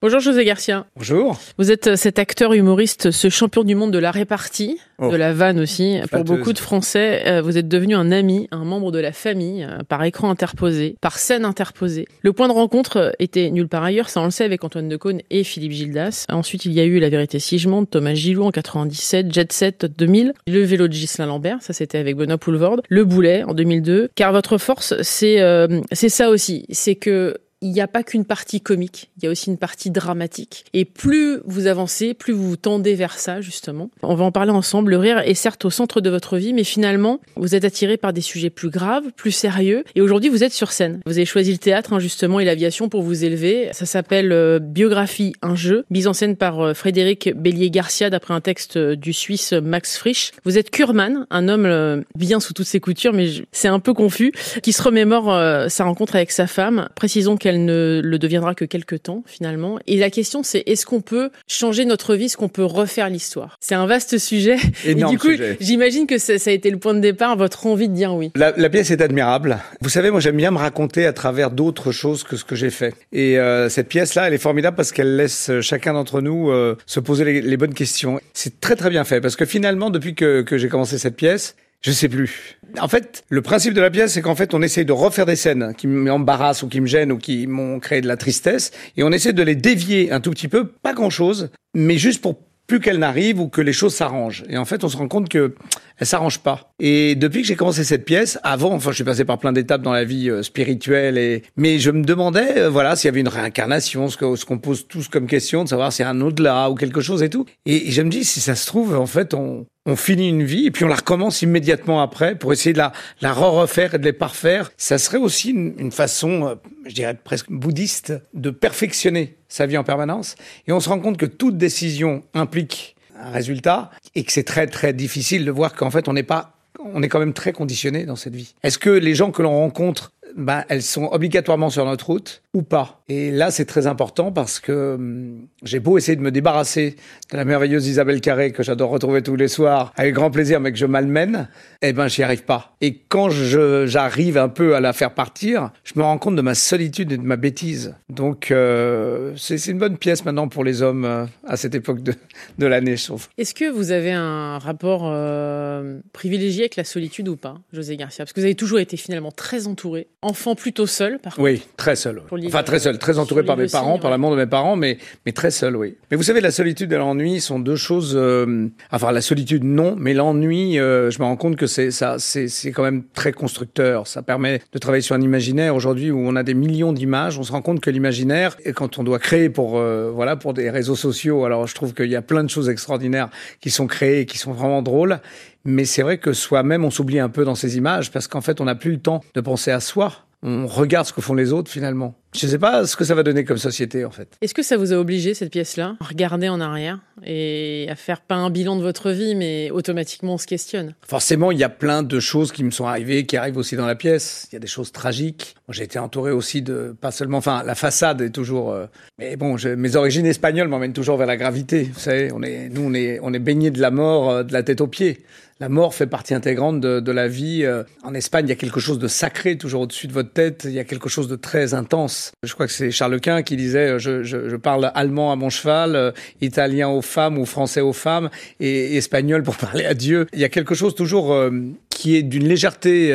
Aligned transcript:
Bonjour 0.00 0.20
José 0.20 0.44
Garcia. 0.44 0.86
Bonjour. 0.96 1.36
Vous 1.58 1.72
êtes 1.72 1.88
euh, 1.88 1.96
cet 1.96 2.20
acteur 2.20 2.52
humoriste, 2.54 3.10
ce 3.10 3.28
champion 3.28 3.64
du 3.64 3.74
monde 3.74 3.92
de 3.92 3.98
la 3.98 4.12
répartie, 4.12 4.78
Oh. 5.00 5.10
de 5.12 5.16
la 5.16 5.32
vanne 5.32 5.60
aussi. 5.60 5.96
Pour 6.00 6.08
Flatteuse. 6.08 6.26
beaucoup 6.26 6.52
de 6.52 6.58
Français, 6.58 7.22
euh, 7.26 7.40
vous 7.42 7.56
êtes 7.56 7.68
devenu 7.68 7.94
un 7.94 8.10
ami, 8.10 8.48
un 8.50 8.64
membre 8.64 8.90
de 8.92 8.98
la 8.98 9.12
famille, 9.12 9.62
euh, 9.64 9.78
par 9.88 10.02
écran 10.04 10.28
interposé, 10.30 10.96
par 11.00 11.18
scène 11.18 11.44
interposée. 11.44 12.06
Le 12.22 12.32
point 12.32 12.48
de 12.48 12.52
rencontre 12.52 12.96
euh, 12.96 13.10
était 13.20 13.50
nulle 13.50 13.68
part 13.68 13.84
ailleurs, 13.84 14.08
ça 14.08 14.20
on 14.20 14.24
le 14.24 14.30
sait, 14.32 14.44
avec 14.44 14.62
Antoine 14.64 14.88
Decaune 14.88 15.20
et 15.30 15.44
Philippe 15.44 15.70
Gildas. 15.72 16.24
Ensuite, 16.28 16.64
il 16.64 16.72
y 16.72 16.80
a 16.80 16.84
eu 16.84 16.98
La 17.00 17.08
vérité 17.10 17.38
si 17.38 17.58
je 17.58 17.68
monte, 17.68 17.90
Thomas 17.90 18.14
Gilou 18.14 18.44
en 18.44 18.50
97, 18.50 19.32
Jet 19.32 19.52
Set 19.52 19.86
2000, 19.98 20.32
Le 20.48 20.60
vélo 20.62 20.88
de 20.88 20.92
Ghislain 20.92 21.26
Lambert, 21.26 21.58
ça 21.60 21.72
c'était 21.72 21.98
avec 21.98 22.16
Benoît 22.16 22.38
Poulvorde, 22.38 22.82
Le 22.88 23.04
boulet 23.04 23.44
en 23.44 23.54
2002. 23.54 24.10
Car 24.16 24.32
votre 24.32 24.58
force, 24.58 24.94
c'est 25.02 25.40
euh, 25.40 25.80
c'est 25.92 26.08
ça 26.08 26.28
aussi, 26.30 26.66
c'est 26.70 26.96
que 26.96 27.36
il 27.60 27.70
n'y 27.72 27.80
a 27.80 27.88
pas 27.88 28.02
qu'une 28.02 28.24
partie 28.24 28.60
comique, 28.60 29.10
il 29.16 29.24
y 29.24 29.26
a 29.26 29.30
aussi 29.30 29.50
une 29.50 29.58
partie 29.58 29.90
dramatique. 29.90 30.64
Et 30.74 30.84
plus 30.84 31.38
vous 31.44 31.66
avancez, 31.66 32.14
plus 32.14 32.32
vous 32.32 32.48
vous 32.48 32.56
tendez 32.56 32.94
vers 32.94 33.18
ça, 33.18 33.40
justement. 33.40 33.90
On 34.02 34.14
va 34.14 34.24
en 34.24 34.32
parler 34.32 34.52
ensemble. 34.52 34.90
Le 34.90 34.98
rire 34.98 35.18
est 35.18 35.34
certes 35.34 35.64
au 35.64 35.70
centre 35.70 36.00
de 36.00 36.08
votre 36.08 36.36
vie, 36.36 36.52
mais 36.52 36.64
finalement, 36.64 37.20
vous 37.36 37.54
êtes 37.54 37.64
attiré 37.64 37.96
par 37.96 38.12
des 38.12 38.20
sujets 38.20 38.50
plus 38.50 38.70
graves, 38.70 39.04
plus 39.16 39.32
sérieux. 39.32 39.82
Et 39.96 40.00
aujourd'hui, 40.00 40.30
vous 40.30 40.44
êtes 40.44 40.52
sur 40.52 40.70
scène. 40.70 41.00
Vous 41.04 41.12
avez 41.12 41.24
choisi 41.24 41.50
le 41.50 41.58
théâtre, 41.58 41.92
hein, 41.92 41.98
justement, 41.98 42.38
et 42.38 42.44
l'aviation 42.44 42.88
pour 42.88 43.02
vous 43.02 43.24
élever. 43.24 43.70
Ça 43.72 43.86
s'appelle 43.86 44.30
euh, 44.30 44.60
Biographie, 44.60 45.34
un 45.42 45.56
jeu, 45.56 45.84
mise 45.90 46.06
en 46.06 46.12
scène 46.12 46.36
par 46.36 46.60
euh, 46.60 46.74
Frédéric 46.74 47.32
Bélier-Garcia, 47.34 48.08
d'après 48.08 48.34
un 48.34 48.40
texte 48.40 48.76
euh, 48.76 48.94
du 48.94 49.12
Suisse 49.12 49.52
Max 49.52 49.96
Frisch. 49.96 50.30
Vous 50.44 50.58
êtes 50.58 50.70
Kurman, 50.70 51.26
un 51.30 51.48
homme 51.48 52.04
bien 52.14 52.40
sous 52.40 52.52
toutes 52.52 52.66
ses 52.66 52.80
coutures, 52.80 53.12
mais 53.12 53.28
c'est 53.52 53.68
un 53.68 53.80
peu 53.80 53.94
confus, 53.94 54.32
qui 54.62 54.72
se 54.72 54.82
remémore 54.82 55.34
sa 55.70 55.84
rencontre 55.84 56.16
avec 56.16 56.30
sa 56.30 56.46
femme. 56.46 56.88
Précisons 56.94 57.36
qu'elle 57.36 57.47
ne 57.56 58.00
le 58.02 58.18
deviendra 58.18 58.54
que 58.54 58.64
quelques 58.64 59.02
temps 59.02 59.22
finalement. 59.26 59.78
Et 59.86 59.96
la 59.96 60.10
question 60.10 60.42
c'est 60.42 60.62
est-ce 60.66 60.86
qu'on 60.86 61.00
peut 61.00 61.30
changer 61.46 61.84
notre 61.84 62.14
vie, 62.14 62.26
est-ce 62.26 62.36
qu'on 62.36 62.48
peut 62.48 62.64
refaire 62.64 63.08
l'histoire? 63.08 63.56
C'est 63.60 63.74
un 63.74 63.86
vaste 63.86 64.18
sujet. 64.18 64.56
Énorme 64.84 65.14
Et 65.14 65.16
du 65.16 65.18
coup, 65.18 65.42
j'imagine 65.60 66.06
que 66.06 66.18
ça, 66.18 66.38
ça 66.38 66.50
a 66.50 66.52
été 66.52 66.70
le 66.70 66.78
point 66.78 66.94
de 66.94 67.00
départ, 67.00 67.36
votre 67.36 67.66
envie 67.66 67.88
de 67.88 67.94
dire 67.94 68.14
oui. 68.14 68.30
La, 68.34 68.52
la 68.56 68.68
pièce 68.68 68.90
est 68.90 69.00
admirable. 69.00 69.58
Vous 69.80 69.88
savez, 69.88 70.10
moi 70.10 70.20
j'aime 70.20 70.36
bien 70.36 70.50
me 70.50 70.58
raconter 70.58 71.06
à 71.06 71.12
travers 71.12 71.50
d'autres 71.50 71.92
choses 71.92 72.24
que 72.24 72.36
ce 72.36 72.44
que 72.44 72.54
j'ai 72.54 72.70
fait. 72.70 72.94
Et 73.12 73.38
euh, 73.38 73.68
cette 73.68 73.88
pièce-là, 73.88 74.28
elle 74.28 74.34
est 74.34 74.38
formidable 74.38 74.76
parce 74.76 74.92
qu'elle 74.92 75.16
laisse 75.16 75.50
euh, 75.50 75.60
chacun 75.60 75.92
d'entre 75.94 76.20
nous 76.20 76.50
euh, 76.50 76.76
se 76.86 77.00
poser 77.00 77.24
les, 77.24 77.40
les 77.40 77.56
bonnes 77.56 77.74
questions. 77.74 78.20
C'est 78.32 78.60
très 78.60 78.76
très 78.76 78.90
bien 78.90 79.04
fait 79.04 79.20
parce 79.20 79.36
que 79.36 79.44
finalement, 79.44 79.90
depuis 79.90 80.14
que, 80.14 80.42
que 80.42 80.58
j'ai 80.58 80.68
commencé 80.68 80.98
cette 80.98 81.16
pièce, 81.16 81.56
je 81.80 81.92
sais 81.92 82.08
plus. 82.08 82.58
En 82.80 82.88
fait, 82.88 83.24
le 83.28 83.40
principe 83.40 83.74
de 83.74 83.80
la 83.80 83.90
pièce, 83.90 84.12
c'est 84.12 84.22
qu'en 84.22 84.34
fait, 84.34 84.52
on 84.54 84.62
essaye 84.62 84.84
de 84.84 84.92
refaire 84.92 85.26
des 85.26 85.36
scènes 85.36 85.74
qui 85.76 85.86
m'embarrassent 85.86 86.62
ou 86.62 86.68
qui 86.68 86.80
me 86.80 86.86
gênent 86.86 87.12
ou 87.12 87.18
qui 87.18 87.46
m'ont 87.46 87.78
créé 87.80 88.00
de 88.00 88.08
la 88.08 88.16
tristesse, 88.16 88.72
et 88.96 89.02
on 89.02 89.12
essaie 89.12 89.32
de 89.32 89.42
les 89.42 89.54
dévier 89.54 90.12
un 90.12 90.20
tout 90.20 90.30
petit 90.30 90.48
peu, 90.48 90.66
pas 90.66 90.92
grand-chose, 90.92 91.50
mais 91.74 91.96
juste 91.98 92.20
pour 92.20 92.38
plus 92.66 92.80
qu'elles 92.80 92.98
n'arrivent 92.98 93.40
ou 93.40 93.48
que 93.48 93.62
les 93.62 93.72
choses 93.72 93.94
s'arrangent. 93.94 94.44
Et 94.50 94.58
en 94.58 94.64
fait, 94.64 94.84
on 94.84 94.88
se 94.88 94.96
rend 94.96 95.08
compte 95.08 95.28
que 95.28 95.54
elles 95.98 96.06
s'arrangent 96.06 96.38
pas. 96.40 96.72
Et 96.80 97.14
depuis 97.14 97.42
que 97.42 97.46
j'ai 97.48 97.56
commencé 97.56 97.84
cette 97.84 98.04
pièce, 98.04 98.38
avant, 98.42 98.72
enfin, 98.72 98.90
je 98.90 98.96
suis 98.96 99.04
passé 99.04 99.24
par 99.24 99.38
plein 99.38 99.52
d'étapes 99.52 99.82
dans 99.82 99.92
la 99.92 100.04
vie 100.04 100.30
euh, 100.30 100.42
spirituelle, 100.42 101.18
et 101.18 101.42
mais 101.56 101.78
je 101.78 101.90
me 101.90 102.04
demandais, 102.04 102.58
euh, 102.58 102.70
voilà, 102.70 102.96
s'il 102.96 103.08
y 103.08 103.10
avait 103.10 103.20
une 103.20 103.28
réincarnation, 103.28 104.08
ce 104.08 104.16
que- 104.16 104.36
ce 104.36 104.44
qu'on 104.44 104.58
pose 104.58 104.86
tous 104.88 105.08
comme 105.08 105.26
question, 105.26 105.64
de 105.64 105.68
savoir 105.68 105.92
s'il 105.92 106.04
y 106.04 106.06
a 106.06 106.10
un 106.10 106.20
au-delà 106.20 106.70
ou 106.70 106.74
quelque 106.74 107.00
chose 107.00 107.22
et 107.22 107.30
tout. 107.30 107.44
Et, 107.66 107.90
je 107.90 108.02
me 108.02 108.10
dis, 108.10 108.24
si 108.24 108.40
ça 108.40 108.54
se 108.54 108.66
trouve, 108.66 108.94
en 108.96 109.06
fait, 109.06 109.34
on 109.34 109.66
on 109.86 109.96
finit 109.96 110.28
une 110.28 110.42
vie 110.44 110.66
et 110.66 110.70
puis 110.70 110.84
on 110.84 110.88
la 110.88 110.96
recommence 110.96 111.40
immédiatement 111.40 112.02
après 112.02 112.34
pour 112.34 112.52
essayer 112.52 112.74
de 112.74 112.78
la, 112.78 112.92
la 113.22 113.32
re-refaire 113.32 113.94
et 113.94 113.98
de 113.98 114.04
les 114.04 114.12
parfaire. 114.12 114.70
Ça 114.76 114.98
serait 114.98 115.16
aussi 115.16 115.48
une, 115.52 115.76
une 115.78 115.92
façon, 115.92 116.46
euh, 116.46 116.54
je 116.86 116.92
dirais 116.94 117.16
presque 117.24 117.46
bouddhiste, 117.48 118.12
de 118.34 118.50
perfectionner 118.50 119.36
sa 119.48 119.64
vie 119.64 119.78
en 119.78 119.84
permanence. 119.84 120.34
Et 120.66 120.72
on 120.72 120.80
se 120.80 120.90
rend 120.90 121.00
compte 121.00 121.16
que 121.16 121.24
toute 121.24 121.56
décision 121.56 122.22
implique 122.34 122.96
un 123.20 123.30
résultat 123.30 123.90
et 124.14 124.24
que 124.24 124.32
c'est 124.32 124.44
très 124.44 124.66
très 124.66 124.92
difficile 124.92 125.44
de 125.44 125.50
voir 125.50 125.74
qu'en 125.74 125.90
fait 125.90 126.08
on 126.08 126.12
n'est 126.12 126.22
pas 126.22 126.54
on 126.84 127.02
est 127.02 127.08
quand 127.08 127.18
même 127.18 127.32
très 127.32 127.52
conditionné 127.52 128.04
dans 128.04 128.16
cette 128.16 128.36
vie. 128.36 128.54
Est-ce 128.62 128.78
que 128.78 128.90
les 128.90 129.14
gens 129.14 129.30
que 129.30 129.42
l'on 129.42 129.56
rencontre, 129.56 130.12
ben, 130.38 130.64
elles 130.68 130.82
sont 130.82 131.08
obligatoirement 131.12 131.68
sur 131.68 131.84
notre 131.84 132.06
route 132.06 132.42
ou 132.54 132.62
pas 132.62 133.02
Et 133.08 133.30
là, 133.30 133.50
c'est 133.50 133.64
très 133.64 133.86
important 133.86 134.32
parce 134.32 134.60
que 134.60 134.94
hum, 134.94 135.48
j'ai 135.62 135.80
beau 135.80 135.98
essayer 135.98 136.16
de 136.16 136.22
me 136.22 136.30
débarrasser 136.30 136.96
de 137.30 137.36
la 137.36 137.44
merveilleuse 137.44 137.86
Isabelle 137.88 138.20
Carré 138.20 138.52
que 138.52 138.62
j'adore 138.62 138.90
retrouver 138.90 139.22
tous 139.22 139.36
les 139.36 139.48
soirs 139.48 139.92
avec 139.96 140.14
grand 140.14 140.30
plaisir, 140.30 140.60
mais 140.60 140.72
que 140.72 140.78
je 140.78 140.86
malmène, 140.86 141.48
eh 141.82 141.92
ben, 141.92 142.08
j'y 142.08 142.22
arrive 142.22 142.44
pas. 142.44 142.76
Et 142.80 142.94
quand 143.08 143.28
j'arrive 143.30 144.38
un 144.38 144.48
peu 144.48 144.76
à 144.76 144.80
la 144.80 144.92
faire 144.92 145.12
partir, 145.12 145.70
je 145.84 145.94
me 145.96 146.02
rends 146.02 146.18
compte 146.18 146.36
de 146.36 146.42
ma 146.42 146.54
solitude 146.54 147.12
et 147.12 147.16
de 147.16 147.22
ma 147.22 147.36
bêtise. 147.36 147.94
Donc, 148.08 148.50
euh, 148.50 149.32
c'est, 149.36 149.64
une 149.66 149.78
bonne 149.78 149.98
pièce 149.98 150.24
maintenant 150.24 150.48
pour 150.48 150.64
les 150.64 150.82
hommes 150.82 151.04
euh, 151.04 151.26
à 151.46 151.56
cette 151.56 151.74
époque 151.74 152.02
de, 152.02 152.14
de 152.58 152.66
l'année, 152.66 152.96
je 152.96 153.04
trouve. 153.04 153.28
Est-ce 153.36 153.54
que 153.54 153.70
vous 153.70 153.90
avez 153.90 154.12
un 154.12 154.58
rapport 154.58 155.02
euh, 155.04 155.98
privilégié 156.12 156.62
avec 156.62 156.76
la 156.76 156.84
solitude 156.84 157.28
ou 157.28 157.36
pas, 157.36 157.58
José 157.72 157.96
Garcia? 157.96 158.24
Parce 158.24 158.32
que 158.32 158.40
vous 158.40 158.46
avez 158.46 158.54
toujours 158.54 158.78
été 158.78 158.96
finalement 158.96 159.32
très 159.32 159.66
entouré, 159.66 160.06
enfant 160.28 160.54
plutôt 160.54 160.86
seul, 160.86 161.18
par 161.18 161.34
contre. 161.34 161.44
Oui, 161.44 161.62
très 161.76 161.96
seul. 161.96 162.22
Enfin, 162.46 162.62
très 162.62 162.78
seul, 162.78 162.98
très 162.98 163.18
entouré 163.18 163.42
par 163.42 163.56
mes 163.56 163.64
aussi, 163.64 163.72
parents, 163.72 163.94
ouais. 163.94 164.00
par 164.00 164.10
l'amour 164.10 164.30
de 164.30 164.36
mes 164.36 164.46
parents, 164.46 164.76
mais, 164.76 164.98
mais 165.26 165.32
très 165.32 165.50
seul, 165.50 165.76
oui. 165.76 165.96
Mais 166.10 166.16
vous 166.16 166.22
savez, 166.22 166.40
la 166.40 166.50
solitude 166.50 166.92
et 166.92 166.96
l'ennui 166.96 167.40
sont 167.40 167.58
deux 167.58 167.76
choses. 167.76 168.14
euh, 168.16 168.68
enfin, 168.90 169.12
la 169.12 169.20
solitude, 169.20 169.64
non, 169.64 169.96
mais 169.98 170.14
l'ennui, 170.14 170.78
euh, 170.78 171.10
je 171.10 171.18
me 171.18 171.24
rends 171.24 171.36
compte 171.36 171.56
que 171.56 171.66
c'est 171.66 171.90
ça, 171.90 172.16
c'est 172.18 172.48
c'est 172.48 172.72
quand 172.72 172.82
même 172.82 173.04
très 173.14 173.32
constructeur. 173.32 174.06
Ça 174.06 174.22
permet 174.22 174.60
de 174.72 174.78
travailler 174.78 175.02
sur 175.02 175.14
un 175.14 175.20
imaginaire. 175.20 175.74
Aujourd'hui, 175.74 176.10
où 176.10 176.18
on 176.18 176.36
a 176.36 176.42
des 176.42 176.54
millions 176.54 176.92
d'images, 176.92 177.38
on 177.38 177.42
se 177.42 177.52
rend 177.52 177.62
compte 177.62 177.80
que 177.80 177.90
l'imaginaire, 177.90 178.56
et 178.64 178.72
quand 178.72 178.98
on 178.98 179.04
doit 179.04 179.18
créer 179.18 179.48
pour 179.48 179.78
euh, 179.78 180.10
voilà 180.14 180.36
pour 180.36 180.54
des 180.54 180.70
réseaux 180.70 180.96
sociaux, 180.96 181.44
alors 181.44 181.66
je 181.66 181.74
trouve 181.74 181.94
qu'il 181.94 182.10
y 182.10 182.16
a 182.16 182.22
plein 182.22 182.44
de 182.44 182.50
choses 182.50 182.68
extraordinaires 182.68 183.30
qui 183.60 183.70
sont 183.70 183.86
créées, 183.86 184.20
et 184.20 184.26
qui 184.26 184.38
sont 184.38 184.52
vraiment 184.52 184.82
drôles. 184.82 185.20
Mais 185.70 185.84
c'est 185.84 186.00
vrai 186.00 186.16
que 186.16 186.32
soi-même, 186.32 186.82
on 186.86 186.90
s'oublie 186.90 187.18
un 187.18 187.28
peu 187.28 187.44
dans 187.44 187.54
ces 187.54 187.76
images 187.76 188.10
parce 188.10 188.26
qu'en 188.26 188.40
fait, 188.40 188.62
on 188.62 188.64
n'a 188.64 188.74
plus 188.74 188.92
le 188.92 189.00
temps 189.00 189.20
de 189.34 189.40
penser 189.42 189.70
à 189.70 189.80
soi. 189.80 190.14
On 190.42 190.66
regarde 190.66 191.06
ce 191.06 191.12
que 191.12 191.20
font 191.20 191.34
les 191.34 191.52
autres 191.52 191.70
finalement. 191.70 192.14
Je 192.36 192.46
ne 192.46 192.50
sais 192.50 192.58
pas 192.58 192.86
ce 192.86 192.94
que 192.94 193.04
ça 193.04 193.14
va 193.14 193.22
donner 193.22 193.44
comme 193.44 193.56
société 193.58 194.04
en 194.04 194.10
fait. 194.10 194.28
Est-ce 194.42 194.52
que 194.54 194.62
ça 194.62 194.76
vous 194.76 194.92
a 194.92 194.96
obligé, 194.96 195.32
cette 195.34 195.50
pièce-là, 195.50 195.96
à 195.98 196.04
regarder 196.04 196.48
en 196.48 196.60
arrière 196.60 196.98
et 197.24 197.86
à 197.90 197.96
faire 197.96 198.20
pas 198.20 198.34
un 198.36 198.50
bilan 198.50 198.76
de 198.76 198.82
votre 198.82 199.10
vie, 199.10 199.34
mais 199.34 199.70
automatiquement 199.70 200.34
on 200.34 200.38
se 200.38 200.46
questionne? 200.46 200.94
Forcément, 201.06 201.50
il 201.52 201.58
y 201.58 201.64
a 201.64 201.68
plein 201.70 202.02
de 202.02 202.20
choses 202.20 202.52
qui 202.52 202.64
me 202.64 202.70
sont 202.70 202.86
arrivées, 202.86 203.24
qui 203.24 203.36
arrivent 203.38 203.56
aussi 203.56 203.76
dans 203.76 203.86
la 203.86 203.94
pièce. 203.96 204.46
Il 204.52 204.54
y 204.54 204.56
a 204.56 204.60
des 204.60 204.66
choses 204.66 204.92
tragiques. 204.92 205.56
J'ai 205.70 205.84
été 205.84 205.98
entouré 205.98 206.30
aussi 206.30 206.60
de, 206.62 206.94
pas 207.00 207.10
seulement, 207.10 207.38
enfin, 207.38 207.62
la 207.64 207.74
façade 207.74 208.20
est 208.20 208.30
toujours. 208.30 208.72
euh, 208.72 208.86
mais 209.18 209.36
bon, 209.36 209.56
je- 209.56 209.70
mes 209.70 209.96
origines 209.96 210.26
espagnoles 210.26 210.68
m'emmènent 210.68 210.92
toujours 210.92 211.16
vers 211.16 211.26
la 211.26 211.36
gravité. 211.36 211.84
Vous 211.92 211.98
savez, 212.00 212.30
on 212.34 212.42
est, 212.42 212.68
nous, 212.68 212.82
on 212.82 212.94
est, 212.94 213.18
on 213.22 213.32
est 213.32 213.38
baigné 213.38 213.70
de 213.70 213.80
la 213.80 213.90
mort, 213.90 214.30
euh, 214.30 214.42
de 214.44 214.52
la 214.52 214.62
tête 214.62 214.80
aux 214.82 214.86
pieds. 214.86 215.22
La 215.60 215.68
mort 215.68 215.92
fait 215.92 216.06
partie 216.06 216.34
intégrante 216.34 216.80
de, 216.80 217.00
de 217.00 217.12
la 217.12 217.26
vie. 217.26 217.64
Euh, 217.64 217.82
En 218.04 218.14
Espagne, 218.14 218.46
il 218.46 218.50
y 218.50 218.52
a 218.52 218.56
quelque 218.56 218.78
chose 218.78 219.00
de 219.00 219.08
sacré 219.08 219.58
toujours 219.58 219.80
au-dessus 219.82 220.06
de 220.06 220.12
votre 220.12 220.32
tête. 220.32 220.62
Il 220.66 220.70
y 220.72 220.78
a 220.78 220.84
quelque 220.84 221.08
chose 221.08 221.26
de 221.26 221.34
très 221.34 221.74
intense. 221.74 222.16
Je 222.42 222.54
crois 222.54 222.66
que 222.66 222.72
c'est 222.72 222.90
Charles 222.90 223.20
Quint 223.20 223.42
qui 223.42 223.56
disait 223.56 223.90
euh, 223.90 223.98
je, 223.98 224.56
parle 224.56 224.90
allemand 224.94 225.32
à 225.32 225.36
mon 225.36 225.50
cheval, 225.50 225.96
euh, 225.96 226.12
italien 226.40 226.88
aux 226.88 227.02
femmes 227.02 227.38
ou 227.38 227.44
français 227.44 227.80
aux 227.80 227.92
femmes 227.92 228.30
et, 228.60 228.96
espagnol 228.96 229.42
pour 229.42 229.56
parler 229.68 229.84
à 229.84 229.94
Dieu. 229.94 230.26
Il 230.32 230.40
y 230.40 230.44
a 230.44 230.48
quelque 230.48 230.74
chose 230.74 230.94
toujours 230.94 231.32
euh, 231.32 231.50
qui 231.90 232.16
est 232.16 232.22
d'une 232.22 232.46
légèreté. 232.46 233.08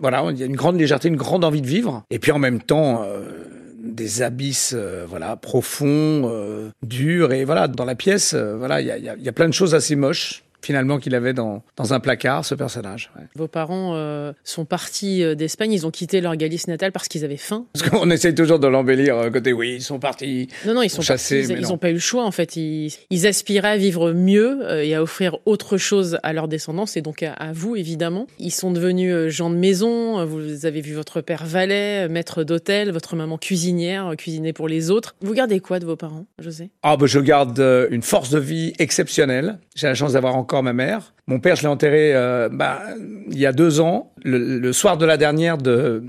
voilà, 0.00 0.24
il 0.30 0.38
y 0.38 0.42
a 0.42 0.46
une 0.46 0.56
grande 0.56 0.78
légèreté, 0.78 1.08
une 1.08 1.16
grande 1.16 1.44
envie 1.44 1.62
de 1.62 1.66
vivre. 1.66 2.04
Et 2.10 2.18
puis 2.18 2.32
en 2.32 2.38
même 2.38 2.60
temps. 2.60 3.06
des 3.82 4.22
abysses 4.22 4.74
voilà 5.08 5.36
profonds 5.36 6.70
durs 6.82 7.32
et 7.32 7.44
voilà 7.44 7.68
dans 7.68 7.84
la 7.84 7.94
pièce 7.94 8.32
voilà 8.34 8.80
il 8.80 8.86
y 8.86 8.90
a, 8.90 8.96
y 8.96 9.28
a 9.28 9.32
plein 9.32 9.48
de 9.48 9.52
choses 9.52 9.74
assez 9.74 9.96
moches 9.96 10.44
finalement 10.62 10.98
qu'il 10.98 11.14
avait 11.14 11.32
dans, 11.32 11.62
dans 11.76 11.92
un 11.94 12.00
placard 12.00 12.44
ce 12.44 12.54
personnage 12.54 13.10
ouais. 13.16 13.24
Vos 13.34 13.48
parents 13.48 13.92
euh, 13.94 14.32
sont 14.44 14.64
partis 14.64 15.22
euh, 15.22 15.34
d'Espagne, 15.34 15.72
ils 15.72 15.86
ont 15.86 15.90
quitté 15.90 16.20
leur 16.20 16.36
Galice 16.36 16.68
natale 16.68 16.92
parce 16.92 17.08
qu'ils 17.08 17.24
avaient 17.24 17.36
faim. 17.36 17.66
parce 17.72 17.88
qu'on 17.88 18.10
essaye 18.10 18.34
toujours 18.34 18.58
de 18.58 18.66
l'embellir 18.68 19.16
euh, 19.16 19.30
côté 19.30 19.52
oui 19.52 19.74
ils 19.76 19.82
sont 19.82 19.98
partis 19.98 20.48
Non, 20.66 20.74
non, 20.74 20.82
ils 20.82 20.90
sont 20.90 21.02
Chassés, 21.02 21.38
partis, 21.40 21.50
ils- 21.52 21.54
mais 21.56 21.60
ils 21.60 21.64
non. 21.64 21.70
n'ont 21.70 21.78
pas 21.78 21.90
eu 21.90 21.94
le 21.94 21.98
choix 21.98 22.24
en 22.24 22.30
fait. 22.30 22.56
Ils, 22.56 22.92
ils 23.10 23.26
aspiraient 23.26 23.70
à 23.70 23.76
vivre 23.76 24.12
mieux 24.12 24.60
euh, 24.62 24.82
et 24.84 24.94
à 24.94 25.02
offrir 25.02 25.38
autre 25.46 25.76
chose 25.78 26.18
à 26.22 26.32
leur 26.32 26.48
descendance 26.48 26.96
et 26.96 27.02
donc 27.02 27.22
à, 27.22 27.32
à 27.32 27.52
vous 27.52 27.76
évidemment. 27.76 28.26
Ils 28.38 28.50
sont 28.52 28.70
devenus 28.70 29.28
gens 29.28 29.50
de 29.50 29.56
maison. 29.56 30.24
Vous 30.24 30.66
avez 30.66 30.80
vu 30.80 30.94
votre 30.94 31.20
père 31.20 31.44
valet, 31.44 32.08
maître 32.08 32.44
d'hôtel, 32.44 32.90
votre 32.92 33.16
maman 33.16 33.38
cuisinière, 33.38 34.12
cuisiner 34.16 34.52
pour 34.52 34.68
les 34.68 34.90
autres. 34.90 35.16
Vous 35.22 35.34
gardez 35.34 35.60
quoi 35.60 35.78
de 35.80 35.86
vos 35.86 35.96
parents, 35.96 36.26
José? 36.38 36.70
Ah 36.82 36.96
bah 36.96 37.06
je 37.06 37.18
garde 37.18 37.58
une 37.90 38.02
force 38.02 38.30
de 38.30 38.38
vie 38.38 38.72
exceptionnelle 38.78 39.58
j'ai 39.74 39.86
la 39.86 39.94
chance 39.94 40.12
d'avoir 40.12 40.36
encore 40.36 40.51
encore 40.52 40.62
ma 40.62 40.74
mère. 40.74 41.14
Mon 41.26 41.40
père, 41.40 41.56
je 41.56 41.62
l'ai 41.62 41.68
enterré 41.68 42.14
euh, 42.14 42.50
bah, 42.52 42.82
il 43.30 43.38
y 43.38 43.46
a 43.46 43.52
deux 43.52 43.80
ans, 43.80 44.12
le, 44.22 44.58
le 44.58 44.72
soir 44.74 44.98
de 44.98 45.06
la 45.06 45.16
dernière 45.16 45.56
de, 45.56 46.02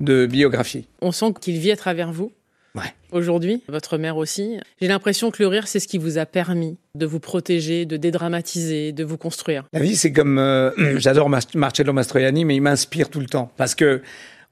de 0.00 0.26
biographie. 0.26 0.86
On 1.00 1.12
sent 1.12 1.32
qu'il 1.40 1.56
vit 1.58 1.72
à 1.72 1.76
travers 1.76 2.12
vous 2.12 2.30
Ouais. 2.74 2.92
aujourd'hui, 3.10 3.62
votre 3.70 3.96
mère 3.96 4.18
aussi. 4.18 4.58
J'ai 4.82 4.88
l'impression 4.88 5.30
que 5.30 5.42
le 5.42 5.46
rire, 5.48 5.66
c'est 5.66 5.80
ce 5.80 5.88
qui 5.88 5.96
vous 5.96 6.18
a 6.18 6.26
permis 6.26 6.76
de 6.94 7.06
vous 7.06 7.20
protéger, 7.20 7.86
de 7.86 7.96
dédramatiser, 7.96 8.92
de 8.92 9.02
vous 9.02 9.16
construire. 9.16 9.64
La 9.72 9.80
vie, 9.80 9.96
c'est 9.96 10.12
comme 10.12 10.36
euh, 10.38 10.70
j'adore 10.98 11.30
Marcello 11.54 11.94
Mastroianni, 11.94 12.44
mais 12.44 12.54
il 12.54 12.60
m'inspire 12.60 13.08
tout 13.08 13.20
le 13.20 13.26
temps 13.26 13.50
parce 13.56 13.74
que 13.74 14.02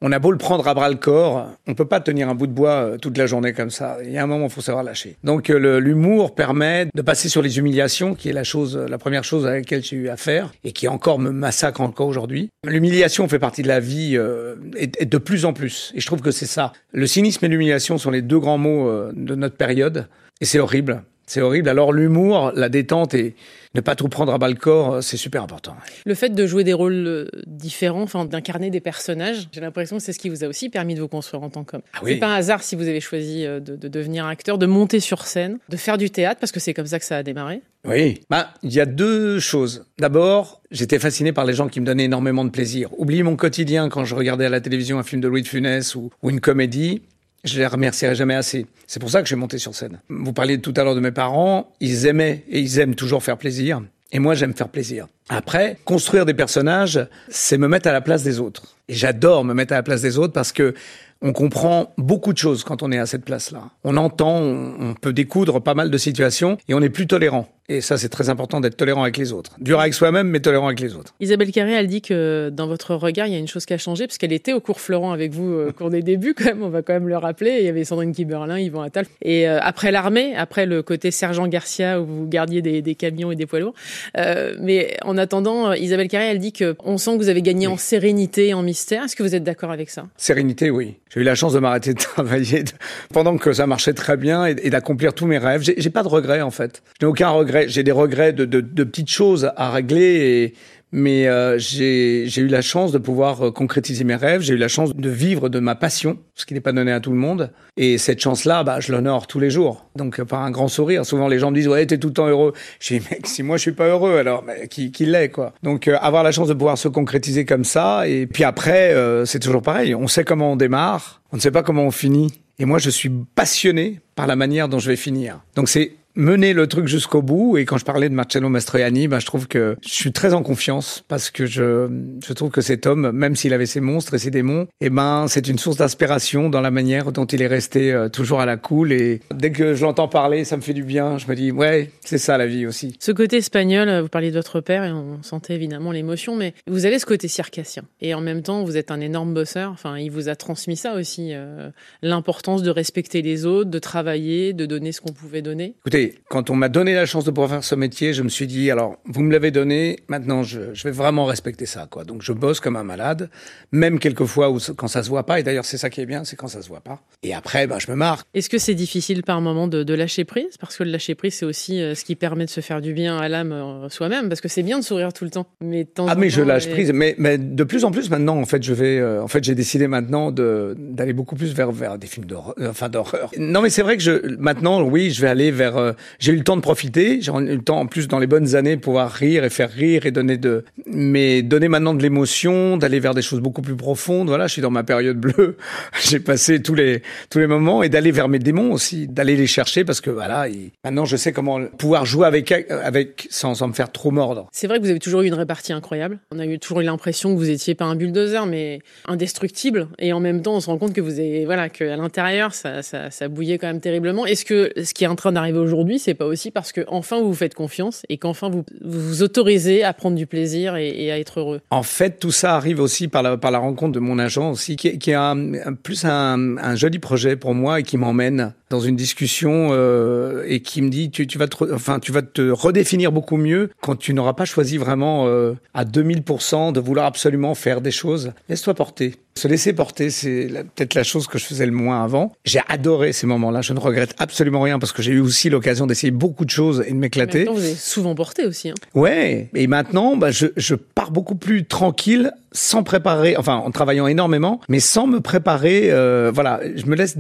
on 0.07 0.13
a 0.13 0.19
beau 0.19 0.31
le 0.31 0.37
prendre 0.37 0.69
à 0.69 0.75
bras 0.75 0.91
le 0.91 0.97
corps, 0.97 1.49
on 1.67 1.75
peut 1.75 1.87
pas 1.87 1.99
tenir 1.99 2.29
un 2.29 2.35
bout 2.35 2.47
de 2.47 2.53
bois 2.53 2.75
euh, 2.75 2.99
toute 2.99 3.17
la 3.17 3.25
journée 3.25 3.55
comme 3.55 3.71
ça. 3.71 3.97
Il 4.05 4.13
y 4.13 4.19
a 4.19 4.23
un 4.23 4.27
moment, 4.27 4.45
il 4.45 4.51
faut 4.51 4.61
savoir 4.61 4.85
lâcher. 4.85 5.17
Donc 5.25 5.49
euh, 5.49 5.81
l'humour 5.81 6.35
permet 6.35 6.89
de 6.95 7.01
passer 7.01 7.31
sur 7.31 7.41
les 7.41 7.57
humiliations, 7.59 8.15
qui 8.15 8.29
est 8.29 8.35
la 8.35 8.45
chose, 8.45 8.77
la 8.77 8.99
première 8.99 9.25
chose 9.25 9.47
à 9.47 9.53
laquelle 9.53 9.83
j'ai 9.83 9.97
eu 9.97 10.09
affaire 10.11 10.53
et 10.63 10.73
qui 10.73 10.89
encore 10.89 11.19
me 11.19 11.31
massacre 11.31 11.81
encore 11.81 12.07
aujourd'hui. 12.07 12.51
L'humiliation 12.67 13.27
fait 13.29 13.39
partie 13.39 13.63
de 13.63 13.69
la 13.69 13.81
vie 13.81 14.19
euh, 14.19 14.57
et 14.77 15.07
de 15.07 15.19
plus 15.19 15.47
en 15.47 15.55
plus. 15.55 15.91
Et 15.95 16.01
je 16.01 16.07
trouve 16.07 16.21
que 16.21 16.33
c'est 16.33 16.45
ça. 16.45 16.75
Le 16.93 17.07
cynisme 17.07 17.43
et 17.47 17.49
l'humiliation 17.49 17.97
sont 17.97 18.11
les 18.11 18.21
deux 18.21 18.39
grands 18.39 18.59
mots 18.59 18.91
euh, 18.91 19.11
de 19.17 19.35
notre 19.35 19.57
période, 19.57 20.09
et 20.43 20.45
c'est 20.45 20.59
horrible. 20.59 21.03
C'est 21.27 21.41
horrible. 21.41 21.69
Alors 21.69 21.93
l'humour, 21.93 22.53
la 22.55 22.69
détente 22.69 23.15
et 23.15 23.35
ne 23.75 23.81
pas 23.81 23.97
tout 23.97 24.09
prendre 24.09 24.33
à 24.33 24.39
bas 24.39 24.49
le 24.49 24.55
corps, 24.55 24.95
euh, 24.95 25.01
c'est 25.01 25.17
super 25.17 25.43
important. 25.43 25.75
Le 26.05 26.15
fait 26.15 26.29
de 26.31 26.47
jouer 26.47 26.63
des 26.65 26.73
rôles 26.73 27.07
euh, 27.07 27.29
différents, 27.47 28.03
enfin 28.03 28.25
d'incarner 28.25 28.71
des 28.71 28.81
personnages, 28.81 29.49
j'ai 29.51 29.61
l'impression 29.61 29.97
que 29.97 30.03
c'est 30.03 30.13
ce 30.13 30.19
qui 30.19 30.29
vous 30.29 30.45
a 30.45 30.49
aussi 30.49 30.69
permis 30.69 30.95
de 30.95 31.01
vous 31.01 31.09
construire 31.09 31.43
en 31.43 31.51
tant 31.51 31.65
qu'homme. 31.65 31.83
Ah 31.95 32.01
oui. 32.05 32.13
C'est 32.13 32.19
pas 32.19 32.29
un 32.29 32.37
hasard 32.37 32.63
si 32.63 32.77
vous 32.77 32.87
avez 32.87 33.01
choisi 33.01 33.45
euh, 33.45 33.59
de, 33.59 33.75
de 33.75 33.89
devenir 33.89 34.27
acteur, 34.27 34.59
de 34.59 34.67
monter 34.67 35.01
sur 35.01 35.27
scène, 35.27 35.59
de 35.69 35.77
faire 35.77 35.99
du 35.99 36.11
théâtre, 36.11 36.39
parce 36.39 36.53
que 36.53 36.61
c'est 36.61 36.75
comme 36.75 36.87
ça 36.87 36.99
que 36.99 37.05
ça 37.05 37.17
a 37.17 37.23
démarré. 37.23 37.63
Oui. 37.85 38.21
Bah, 38.31 38.51
il 38.63 38.73
y 38.73 38.81
a 38.81 38.87
deux 38.87 39.41
choses. 39.41 39.87
D'abord, 39.99 40.63
j'étais 40.71 40.99
fasciné 40.99 41.33
par 41.33 41.45
les 41.45 41.53
gens 41.53 41.69
qui 41.69 41.81
me 41.81 41.87
donnaient 41.87 42.05
énormément 42.05 42.45
de 42.45 42.51
plaisir. 42.51 42.91
Oubliez 42.97 43.23
mon 43.23 43.37
quotidien 43.37 43.89
quand 43.89 44.05
je 44.05 44.15
regardais 44.15 44.47
à 44.47 44.51
la 44.51 44.61
télévision 44.61 44.99
un 44.99 45.03
film 45.03 45.21
de 45.21 45.29
Louis 45.29 45.43
de 45.43 45.49
Funès 45.49 45.95
ou, 45.95 46.11
ou 46.23 46.31
une 46.31 46.41
comédie. 46.41 47.03
Je 47.45 47.59
les 47.59 47.67
remercierai 47.67 48.15
jamais 48.15 48.35
assez. 48.35 48.67
C'est 48.87 49.01
pour 49.01 49.11
ça 49.11 49.21
que 49.21 49.29
suis 49.29 49.37
monté 49.37 49.59
sur 49.59 49.75
scène. 49.75 50.01
Vous 50.09 50.33
parliez 50.33 50.59
tout 50.61 50.73
à 50.77 50.83
l'heure 50.83 50.95
de 50.95 51.01
mes 51.01 51.13
parents. 51.13 51.73
Ils 51.81 52.07
aimaient 52.07 52.43
et 52.49 52.61
ils 52.61 52.79
aiment 52.79 52.95
toujours 52.95 53.23
faire 53.23 53.37
plaisir. 53.37 53.83
Et 54.13 54.19
moi, 54.19 54.35
j'aime 54.35 54.55
faire 54.55 54.69
plaisir. 54.69 55.09
Après, 55.29 55.77
construire 55.85 56.25
des 56.25 56.35
personnages, 56.35 57.07
c'est 57.29 57.59
me 57.59 57.69
mettre 57.69 57.89
à 57.89 57.93
la 57.93 58.01
place 58.01 58.23
des 58.23 58.41
autres. 58.41 58.77
Et 58.89 58.95
j'adore 58.95 59.45
me 59.45 59.55
mettre 59.55 59.73
à 59.73 59.77
la 59.77 59.83
place 59.83 60.03
des 60.03 60.19
autres 60.19 60.33
parce 60.33 60.53
que 60.53 60.75
on 61.21 61.33
comprend 61.33 61.93
beaucoup 61.97 62.33
de 62.33 62.39
choses 62.39 62.65
quand 62.65 62.83
on 62.83 62.93
est 62.93 62.99
à 62.99 63.07
cette 63.07 63.25
place-là. 63.25 63.71
On 63.83 63.97
entend, 63.97 64.37
on 64.37 64.95
peut 64.95 65.13
découdre 65.13 65.63
pas 65.63 65.75
mal 65.75 65.91
de 65.91 65.99
situations 65.99 66.59
et 66.69 66.75
on 66.75 66.83
est 66.83 66.91
plus 66.91 67.07
tolérant. 67.07 67.49
Et 67.71 67.81
ça, 67.81 67.97
c'est 67.97 68.11
très 68.11 68.29
important 68.29 68.61
d'être 68.61 68.77
tolérant 68.77 69.03
avec 69.03 69.17
les 69.17 69.33
autres. 69.33 69.53
Dur 69.59 69.81
avec 69.81 69.95
soi-même, 69.95 70.29
mais 70.29 70.41
tolérant 70.41 70.67
avec 70.67 70.81
les 70.81 70.95
autres. 70.95 71.15
Isabelle 71.21 71.51
Carré, 71.51 71.73
elle 71.73 71.87
dit 71.87 72.03
que 72.03 72.51
dans 72.53 72.67
votre 72.67 72.95
regard, 72.95 73.27
il 73.27 73.33
y 73.33 73.37
a 73.37 73.39
une 73.39 73.49
chose 73.49 73.65
qui 73.65 73.73
a 73.73 73.79
changé, 73.79 74.07
parce 74.07 74.19
qu'elle 74.19 74.35
était 74.35 74.53
au 74.53 74.61
cours 74.61 74.81
Florent 74.81 75.13
avec 75.13 75.33
vous 75.33 75.51
euh, 75.51 75.71
au 75.71 75.73
cours 75.73 75.89
des 75.89 76.03
débuts, 76.03 76.35
quand 76.35 76.45
même, 76.45 76.63
on 76.63 76.69
va 76.69 76.83
quand 76.83 76.93
même 76.93 77.09
le 77.09 77.17
rappeler. 77.17 77.57
Il 77.61 77.65
y 77.65 77.69
avait 77.69 77.85
Sandrine 77.85 78.13
Kiberlin, 78.13 78.59
Yvan 78.59 78.83
Attal. 78.83 79.07
Et 79.23 79.49
euh, 79.49 79.61
après 79.63 79.93
l'armée, 79.93 80.37
après 80.37 80.67
le 80.67 80.83
côté 80.83 81.11
Sergent 81.11 81.47
Garcia, 81.47 82.03
où 82.03 82.05
vous 82.05 82.27
gardiez 82.29 82.61
des, 82.61 82.83
des 82.83 82.95
camions 82.95 83.33
et 83.33 83.37
des 83.37 83.47
poids 83.47 83.61
lourds. 83.61 83.75
Euh, 84.19 84.55
mais 84.61 84.99
en 85.03 85.17
attendant, 85.17 85.73
Isabelle 85.73 86.09
Carré, 86.09 86.27
elle 86.27 86.41
dit 86.41 86.53
que 86.53 86.77
on 86.85 86.99
sent 86.99 87.13
que 87.13 87.23
vous 87.23 87.29
avez 87.31 87.43
gagné 87.43 87.67
en 87.67 87.79
sérénité, 87.79 88.53
en 88.53 88.63
mystère. 88.63 89.05
Est-ce 89.05 89.17
que 89.17 89.23
vous 89.23 89.35
êtes 89.35 89.45
d'accord 89.45 89.71
avec 89.71 89.89
ça? 89.89 90.07
Sérénité, 90.19 90.69
oui. 90.69 90.97
J'ai 91.15 91.21
eu 91.21 91.25
la 91.25 91.37
chance 91.37 91.53
de 91.53 91.61
m'arrêter 91.61 91.95
de 91.95 91.99
travailler 91.99 92.65
pendant 93.13 93.39
que 93.39 93.53
ça 93.53 93.67
marchait 93.67 93.95
très 93.95 94.17
bien 94.17 94.45
et, 94.47 94.69
d'accomplir 94.69 95.15
tous 95.15 95.27
mes 95.27 95.39
rêves. 95.39 95.63
J'ai 95.63 95.91
pas 95.91 96.03
de 96.03 96.09
regrets 96.09 96.43
en 96.43 96.51
fait. 96.51 96.83
Je 97.01 97.07
n'ai 97.07 97.11
aucun 97.11 97.31
regret. 97.31 97.54
J'ai 97.67 97.83
des 97.83 97.93
regrets 97.93 98.33
de, 98.33 98.85
petites 98.85 99.11
choses 99.11 99.51
à 99.57 99.71
régler, 99.71 100.55
mais 100.97 101.27
euh, 101.27 101.59
j'ai 101.59 102.25
eu 102.37 102.47
la 102.47 102.63
chance 102.63 102.93
de 102.93 102.99
pouvoir 102.99 103.47
euh, 103.49 103.51
concrétiser 103.51 104.05
mes 104.05 104.15
rêves. 104.15 104.43
J'ai 104.43 104.55
eu 104.55 104.59
la 104.59 104.69
chance 104.69 104.95
de 104.95 105.11
vivre 105.11 105.49
de 105.49 105.59
ma 105.59 105.75
passion, 105.75 106.19
ce 106.37 106.47
qui 106.47 106.55
n'est 106.55 106.61
pas 106.61 106.71
donné 106.71 106.93
à 106.93 107.01
tout 107.01 107.11
le 107.11 107.17
monde. 107.17 107.51
Et 107.77 107.99
cette 107.99 108.21
chance-là, 108.21 108.63
bah, 108.63 108.79
je 108.79 108.93
l'honore 108.93 109.27
tous 109.27 109.41
les 109.41 109.51
jours. 109.51 109.87
Donc 109.97 110.21
euh, 110.21 110.25
par 110.25 110.43
un 110.43 110.53
grand 110.53 110.69
sourire. 110.69 111.05
Souvent 111.05 111.27
les 111.27 111.41
gens 111.41 111.51
me 111.51 111.57
disent 111.57 111.67
ouais 111.67 111.85
t'es 111.85 111.99
tout 111.99 112.09
le 112.09 112.13
temps 112.13 112.29
heureux. 112.29 112.53
Je 112.79 112.95
dis 112.95 113.03
mec 113.11 113.27
si 113.27 113.43
moi 113.43 113.57
je 113.57 113.63
suis 113.63 113.73
pas 113.73 113.89
heureux 113.89 114.19
alors 114.19 114.45
qui, 114.71 114.93
l'est 115.01 115.31
quoi? 115.31 115.53
Donc 115.65 115.89
avoir 115.89 116.23
la 116.23 116.31
chance 116.31 116.47
de 116.47 116.55
pouvoir 116.55 116.79
se 116.79 116.87
concrétiser 116.87 117.45
comme 117.45 117.65
ça 117.65 118.07
et 118.07 118.29
puis 118.29 118.45
après 118.45 118.95
c'est 119.27 119.41
toujours 119.41 119.63
pareil. 119.63 119.95
On 119.97 120.07
sait 120.07 120.23
comment 120.23 120.53
on 120.53 120.57
démarre, 120.57 121.23
on 121.33 121.37
ne 121.37 121.41
sait 121.41 121.51
pas 121.51 121.65
comment 121.65 121.83
on 121.83 121.91
finit. 121.91 122.33
Et 122.61 122.67
moi 122.67 122.79
je 122.79 122.91
suis 122.91 123.11
passionné 123.35 124.01
par 124.15 124.29
la 124.29 124.37
manière 124.37 124.69
dont 124.69 124.79
je 124.79 124.89
vais 124.91 124.97
finir. 124.97 125.41
Donc 125.57 125.69
c'est 125.69 125.93
mener 126.17 126.53
le 126.53 126.67
truc 126.67 126.87
jusqu'au 126.87 127.23
bout. 127.23 127.57
Et 127.57 127.65
quand 127.65 127.79
je 127.79 127.85
parlais 127.85 128.09
de 128.09 128.15
Marcello 128.15 128.49
Mastroianni, 128.49 129.09
ben, 129.09 129.19
je 129.19 129.27
trouve 129.27 129.49
que 129.49 129.77
je 129.83 129.93
suis 129.93 130.13
très 130.13 130.35
en 130.35 130.43
confiance 130.43 131.05
parce 131.09 131.31
que 131.31 131.47
je, 131.47 131.89
je 132.25 132.33
trouve 132.33 132.51
que 132.51 132.61
cet 132.61 132.87
homme, 132.87 133.11
même 133.13 133.37
s'il 133.37 133.53
avait 133.53 133.67
ses 133.67 133.81
monstres 133.81 134.15
et 134.15 134.19
ses 134.19 134.31
démons, 134.31 134.67
eh 134.81 134.91
ben, 134.91 135.27
c'est 135.29 135.49
une 135.49 135.59
source 135.59 135.77
d'inspiration 135.77 136.49
dans 136.49 136.61
la 136.61 136.71
manière 136.71 137.13
dont 137.13 137.27
il 137.27 137.43
est 137.43 137.47
resté 137.47 137.93
euh, 137.93 138.09
toujours 138.09 138.41
à 138.41 138.47
la 138.47 138.57
cool. 138.57 138.93
Et 138.93 139.21
dès 139.35 139.51
que 139.51 139.75
je 139.75 139.85
l'entends 139.85 140.09
parler, 140.09 140.45
ça 140.45 140.57
me 140.57 140.63
fait 140.63 140.75
du 140.75 140.85
bien. 140.85 141.19
Je 141.19 141.27
me 141.29 141.35
dis, 141.35 141.51
ouais, 141.51 141.91
c'est 142.05 142.19
ça 142.19 142.39
la 142.39 142.47
vie 142.47 142.67
aussi. 142.67 142.97
Ce 143.01 143.13
côté 143.13 143.39
espagnol, 143.39 143.89
euh, 143.89 144.03
vous 144.03 144.09
parliez 144.09 144.31
de 144.31 144.37
votre 144.37 144.61
père 144.61 144.85
et 144.85 144.93
on 144.93 145.23
sentait 145.23 145.55
évidemment 145.55 145.93
l'émotion, 145.93 146.37
mais 146.37 146.55
vous 146.67 146.87
avez 146.87 146.99
ce 146.99 147.07
côté 147.07 147.29
circassien. 147.29 147.85
Et 148.01 148.15
en 148.15 148.21
même 148.21 148.43
temps, 148.43 148.65
vous 148.65 148.77
êtes 148.77 148.91
un 148.91 149.01
énorme 149.01 149.35
bosseur. 149.35 149.73
Enfin, 149.73 149.99
il 149.99 150.11
vous 150.11 150.29
a 150.29 150.37
transmis 150.37 150.77
ça 150.77 150.95
aussi, 150.95 151.31
euh, 151.33 151.71
l'importance 152.03 152.63
de 152.63 152.71
respecter 152.71 153.23
les 153.23 153.47
autres, 153.47 153.71
de 153.71 153.79
travailler, 153.79 154.53
de 154.53 154.67
donner 154.67 154.93
ce 154.93 155.01
qu'on 155.01 155.13
pouvait 155.13 155.43
donner. 155.43 155.75
Écoutez, 155.81 156.04
quand 156.29 156.51
on 156.51 156.55
m'a 156.57 156.69
donné 156.69 156.95
la 156.95 157.07
chance 157.07 157.25
de 157.25 157.31
pouvoir 157.31 157.51
faire 157.51 157.65
ce 157.65 157.75
métier, 157.75 158.13
je 158.13 158.23
me 158.23 158.29
suis 158.29 158.47
dit, 158.47 158.71
alors, 158.71 158.97
vous 159.07 159.23
me 159.23 159.33
l'avez 159.33 159.51
donné, 159.51 160.01
maintenant, 160.09 160.43
je, 160.43 160.73
je 160.75 160.83
vais 160.85 160.91
vraiment 160.91 161.25
respecter 161.25 161.67
ça, 161.67 161.87
quoi. 161.91 162.05
Donc, 162.05 162.23
je 162.23 162.33
bosse 162.33 162.61
comme 162.61 162.77
un 162.77 162.85
malade, 162.85 163.31
même 163.73 163.99
quelquefois 163.99 164.51
où, 164.51 164.59
quand 164.77 164.89
ça 164.89 165.03
se 165.03 165.09
voit 165.09 165.27
pas. 165.27 165.41
Et 165.41 165.43
d'ailleurs, 165.43 165.65
c'est 165.65 165.79
ça 165.79 165.91
qui 165.91 166.01
est 166.01 166.07
bien, 166.07 166.25
c'est 166.25 166.37
quand 166.37 166.49
ça 166.49 166.63
se 166.63 166.69
voit 166.69 166.81
pas. 166.81 167.01
Et 167.23 167.35
après, 167.35 167.67
ben, 167.67 167.79
je 167.79 167.91
me 167.91 167.97
marque. 167.97 168.27
Est-ce 168.35 168.49
que 168.51 168.59
c'est 168.59 168.75
difficile 168.75 169.23
par 169.23 169.41
moment 169.41 169.69
de, 169.69 169.83
de 169.83 169.95
lâcher 169.95 170.25
prise? 170.25 170.57
Parce 170.61 170.77
que 170.77 170.85
le 170.85 170.91
lâcher 170.91 171.15
prise, 171.15 171.35
c'est 171.35 171.47
aussi 171.47 171.81
euh, 171.81 171.95
ce 171.95 172.05
qui 172.05 172.15
permet 172.17 172.45
de 172.45 172.51
se 172.51 172.61
faire 172.61 172.81
du 172.81 172.93
bien 172.93 173.17
à 173.19 173.29
l'âme 173.29 173.53
euh, 173.53 173.89
soi-même. 173.89 174.29
Parce 174.29 174.41
que 174.41 174.49
c'est 174.49 174.63
bien 174.63 174.79
de 174.79 174.85
sourire 174.85 175.13
tout 175.13 175.25
le 175.25 175.31
temps. 175.31 175.47
Mais 175.61 175.85
temps 175.85 176.07
Ah 176.09 176.15
mais 176.15 176.31
je 176.31 176.43
lâche 176.43 176.67
et- 176.67 176.71
prise, 176.71 176.93
mais, 176.93 177.15
mais 177.19 177.39
de 177.39 177.65
plus 177.65 177.85
en 177.85 177.91
plus 177.91 178.11
maintenant 178.11 178.37
en 178.39 178.45
fait 178.45 178.63
je 178.63 178.73
vais, 178.75 178.99
euh, 178.99 179.23
en 179.23 179.29
fait 179.29 179.43
j'ai 179.45 179.55
décidé 179.55 179.87
maintenant 179.89 180.31
de 180.31 180.75
d'aller 180.79 181.13
beaucoup 181.13 181.37
plus 181.37 181.55
vers 181.55 181.73
vers 181.73 181.99
des 181.99 182.07
films 182.07 182.27
d'horreur, 182.27 182.55
enfin 182.69 182.89
d'horreur. 182.89 183.31
Non 183.39 183.63
mais 183.63 183.71
c'est 183.71 183.83
vrai 183.83 183.97
que 183.97 184.03
je 184.03 184.37
maintenant 184.39 184.83
oui 184.83 185.11
je 185.11 185.21
vais 185.23 185.29
aller 185.29 185.51
vers, 185.51 185.77
euh, 185.77 185.93
j'ai 186.19 186.33
eu 186.33 186.37
le 186.37 186.45
temps 186.45 186.57
de 186.57 186.61
profiter, 186.61 187.21
j'ai 187.21 187.33
eu 187.33 187.41
le 187.57 187.63
temps 187.63 187.79
en 187.81 187.87
plus 187.87 188.09
dans 188.09 188.19
les 188.19 188.27
bonnes 188.27 188.55
années 188.57 188.77
de 188.77 188.81
pouvoir 188.81 189.11
rire 189.11 189.45
et 189.45 189.51
faire 189.51 189.71
rire 189.71 190.07
et 190.07 190.11
donner 190.11 190.37
de, 190.37 190.65
mais 190.87 191.43
donner 191.43 191.69
maintenant 191.69 191.95
de 191.95 192.03
l'émotion, 192.03 192.77
d'aller 192.77 193.01
vers 193.01 193.15
des 193.15 193.23
choses 193.23 193.41
beaucoup 193.41 193.63
plus 193.63 193.77
profondes. 193.77 194.29
Voilà, 194.29 194.47
je 194.47 194.53
suis 194.55 194.63
dans 194.63 194.71
ma 194.71 194.85
période 194.85 195.19
bleue, 195.19 195.57
j'ai 196.05 196.21
passé 196.21 196.63
tous 196.63 196.75
les 196.75 197.03
tous 197.31 197.39
les 197.39 197.47
moments 197.47 197.83
et 197.83 197.89
d'aller 197.89 198.11
vers 198.11 198.29
mes 198.29 198.39
démons 198.39 198.73
aussi, 198.73 199.07
d'aller 199.09 199.37
les 199.37 199.47
chercher 199.47 199.85
parce 199.85 200.01
que 200.01 200.11
voilà 200.11 200.49
il- 200.49 200.71
maintenant 200.85 201.05
je 201.05 201.17
sais 201.17 201.33
comment 201.33 201.65
pouvoir 201.79 202.05
jouer 202.07 202.27
avec 202.27 202.53
avec 202.53 203.27
sans 203.31 203.55
sans 203.55 203.69
me 203.69 203.73
faire 203.73 203.91
trop 203.93 204.11
mordre. 204.11 204.49
C'est 204.53 204.67
vrai 204.67 204.79
que 204.79 204.85
vous 204.85 204.91
avez 204.91 204.99
toujours 204.99 205.23
eu 205.23 205.27
une 205.27 205.35
répartie 205.35 205.73
incroyable. 205.73 206.19
On 206.33 206.39
a 206.39 206.47
eu 206.47 206.59
toujours 206.59 206.81
eu 206.81 206.85
l'impression 206.85 207.33
que 207.33 207.39
vous 207.39 207.51
étiez 207.51 207.75
pas 207.75 207.85
un 207.85 207.97
bulldozer, 207.97 208.47
mais 208.47 208.81
indestructible. 209.07 209.89
Et 209.99 210.13
en 210.13 210.21
même 210.21 210.43
temps, 210.43 210.55
on 210.57 210.61
se 210.61 210.67
rend 210.67 210.79
compte 210.79 210.93
que 210.93 211.01
vous 211.01 211.19
avez, 211.19 211.45
voilà, 211.45 211.69
que 211.69 211.85
l'intérieur, 211.85 212.53
ça, 212.55 212.83
ça 212.83 213.29
bouillait 213.29 213.59
quand 213.59 213.67
même 213.69 213.81
terriblement. 213.81 214.27
Est-ce 214.27 214.45
que 214.45 214.73
ce 214.83 214.93
qui 214.93 215.05
est 215.05 215.07
en 215.07 215.15
train 215.17 215.33
d'arriver 215.33 215.59
aujourd'hui, 215.59 215.84
c'est 215.99 216.15
pas 216.15 216.27
aussi 216.27 216.51
parce 216.51 216.73
que 216.73 216.83
enfin 216.89 217.21
vous 217.21 217.29
vous 217.29 217.35
faites 217.35 217.55
confiance 217.55 218.03
et 218.09 218.19
qu'enfin 218.19 218.49
vous 218.51 218.65
vous 218.83 219.23
autorisez 219.23 219.85
à 219.85 219.93
prendre 219.93 220.17
du 220.17 220.27
plaisir 220.27 220.77
et, 220.77 221.11
à 221.11 221.19
être 221.19 221.41
heureux. 221.41 221.61
En 221.71 221.83
fait, 221.83 222.19
tout 222.19 222.33
ça 222.33 222.57
arrive 222.57 222.81
aussi 222.81 223.09
par 223.09 223.23
la, 223.23 223.37
par 223.37 223.51
la 223.51 223.59
rencontre 223.59 223.93
de 223.93 224.01
mon 224.01 224.19
agent 224.19 224.51
aussi, 224.51 224.77
qui, 224.77 225.13
a 225.13 225.31
un- 225.31 225.75
plus 225.75 226.05
un 226.05 226.75
joli 226.75 226.99
projet 226.99 227.37
pour 227.37 227.55
moi 227.55 227.81
et 227.81 227.83
qui 227.83 227.97
m'emmène 227.97 228.55
dans 228.75 228.81
une 228.81 228.97
discussion 228.97 229.69
euh, 229.71 230.45
et 230.47 230.61
qui 230.61 230.83
me 230.83 230.91
dit 230.91 231.11
tu, 231.11 231.27
tu 231.27 231.39
vas 231.39 231.47
te, 231.47 231.73
enfin 231.73 232.01
tu 232.01 232.11
vas 232.11 232.23
te 232.23 232.43
redéfinir 232.51 233.13
beaucoup 233.13 233.37
mieux 233.37 233.71
quand 233.81 233.97
tu 233.97 234.13
n'auras 234.15 234.33
pas 234.33 234.45
choisi 234.45 234.79
vraiment 234.79 235.27
euh, 235.27 235.55
à 235.75 235.85
2000% 235.85 236.73
de 236.73 236.81
vouloir 236.81 237.07
absolument 237.07 237.55
faire 237.55 237.81
des 237.81 237.93
choses. 237.93 238.33
Laisse-toi 238.49 238.75
porter. 238.75 239.15
Se 239.37 239.49
laisser 239.49 239.73
porter, 239.73 240.11
c'est 240.11 240.49
peut-être 240.77 240.95
la 240.95 241.03
chose 241.03 241.27
que 241.27 241.39
je 241.39 241.45
faisais 241.45 241.67
le 241.67 241.73
moins 241.73 242.05
avant. 242.05 242.33
J'ai 242.45 242.61
adoré 242.69 243.13
ces 243.13 243.27
moments-là. 243.27 243.63
Je 243.63 243.73
ne 243.73 243.81
regrette 243.81 244.15
absolument 244.19 244.61
rien 244.61 244.79
parce 244.79 244.93
que 244.93 245.03
j'ai 245.03 245.11
eu 245.11 245.21
aussi 245.21 245.51
l'occasion 245.51 245.89
d'essayer 245.89 246.13
beaucoup 246.13 246.45
de 246.45 246.51
choses 246.51 246.85
et 246.87 246.91
de 246.91 246.97
m'éclater. 246.97 247.45
vous 247.45 247.61
souvent 247.77 248.15
porté 248.15 248.47
aussi. 248.47 248.71
Hein. 248.71 248.75
Ouais, 248.95 249.51
et 249.55 249.67
maintenant, 249.67 250.17
bah, 250.17 250.31
je, 250.31 250.47
je 250.57 250.77
pars 250.77 251.11
beaucoup 251.11 251.35
plus 251.35 251.65
tranquille, 251.65 252.33
sans 252.55 252.83
préparer, 252.83 253.37
enfin 253.37 253.57
en 253.57 253.71
travaillant 253.71 254.07
énormément, 254.07 254.61
mais 254.69 254.81
sans 254.81 255.07
me 255.07 255.21
préparer. 255.21 255.89
euh, 255.91 256.31
voilà, 256.33 256.61
je 256.77 256.87
me 256.87 256.95
laisse 256.97 257.17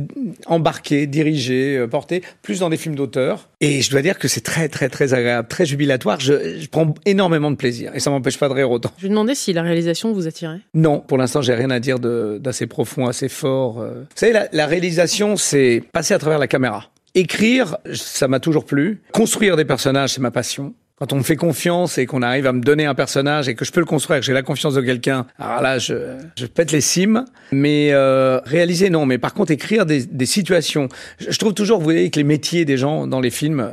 embarquer, 0.46 1.06
diriger, 1.06 1.76
euh, 1.76 1.86
porter, 1.86 2.22
plus 2.42 2.60
dans 2.60 2.70
des 2.70 2.76
films 2.76 2.94
d'auteur. 2.94 3.48
Et 3.60 3.82
je 3.82 3.90
dois 3.90 4.02
dire 4.02 4.18
que 4.18 4.28
c'est 4.28 4.40
très, 4.42 4.68
très, 4.68 4.88
très 4.88 5.14
agréable, 5.14 5.48
très 5.48 5.66
jubilatoire. 5.66 6.20
Je, 6.20 6.60
je 6.60 6.68
prends 6.68 6.94
énormément 7.04 7.50
de 7.50 7.56
plaisir, 7.56 7.92
et 7.94 8.00
ça 8.00 8.10
m'empêche 8.10 8.38
pas 8.38 8.48
de 8.48 8.54
rire 8.54 8.70
autant. 8.70 8.90
Je 8.98 9.02
lui 9.02 9.10
demandais 9.10 9.34
si 9.34 9.52
la 9.52 9.62
réalisation 9.62 10.12
vous 10.12 10.26
attirait. 10.26 10.60
Non, 10.74 11.00
pour 11.00 11.18
l'instant, 11.18 11.42
j'ai 11.42 11.54
rien 11.54 11.70
à 11.70 11.80
dire 11.80 11.98
d'assez 11.98 12.66
profond, 12.66 13.06
assez 13.06 13.28
fort. 13.28 13.80
euh. 13.80 14.02
Vous 14.02 14.06
savez, 14.16 14.32
la, 14.32 14.48
la 14.52 14.66
réalisation, 14.66 15.36
c'est 15.36 15.82
passer 15.92 16.14
à 16.14 16.18
travers 16.18 16.38
la 16.38 16.46
caméra. 16.46 16.90
Écrire, 17.16 17.76
ça 17.92 18.26
m'a 18.28 18.40
toujours 18.40 18.64
plu. 18.64 19.00
Construire 19.12 19.56
des 19.56 19.64
personnages, 19.64 20.10
c'est 20.10 20.20
ma 20.20 20.30
passion. 20.32 20.74
Quand 20.96 21.12
on 21.12 21.16
me 21.16 21.22
fait 21.24 21.34
confiance 21.34 21.98
et 21.98 22.06
qu'on 22.06 22.22
arrive 22.22 22.46
à 22.46 22.52
me 22.52 22.60
donner 22.60 22.86
un 22.86 22.94
personnage 22.94 23.48
et 23.48 23.56
que 23.56 23.64
je 23.64 23.72
peux 23.72 23.80
le 23.80 23.86
construire, 23.86 24.20
que 24.20 24.26
j'ai 24.26 24.32
la 24.32 24.42
confiance 24.42 24.74
de 24.74 24.80
quelqu'un, 24.80 25.26
alors 25.40 25.60
là, 25.60 25.78
je, 25.78 26.46
pète 26.46 26.70
les 26.70 26.80
cimes. 26.80 27.24
Mais 27.50 27.88
euh, 27.90 28.38
réaliser, 28.44 28.90
non. 28.90 29.04
Mais 29.04 29.18
par 29.18 29.34
contre, 29.34 29.50
écrire 29.50 29.86
des, 29.86 30.26
situations. 30.26 30.88
Je 31.18 31.36
trouve 31.36 31.52
toujours, 31.52 31.78
vous 31.78 31.84
voyez, 31.84 32.10
que 32.10 32.18
les 32.18 32.24
métiers 32.24 32.64
des 32.64 32.76
gens 32.76 33.08
dans 33.08 33.20
les 33.20 33.30
films 33.30 33.72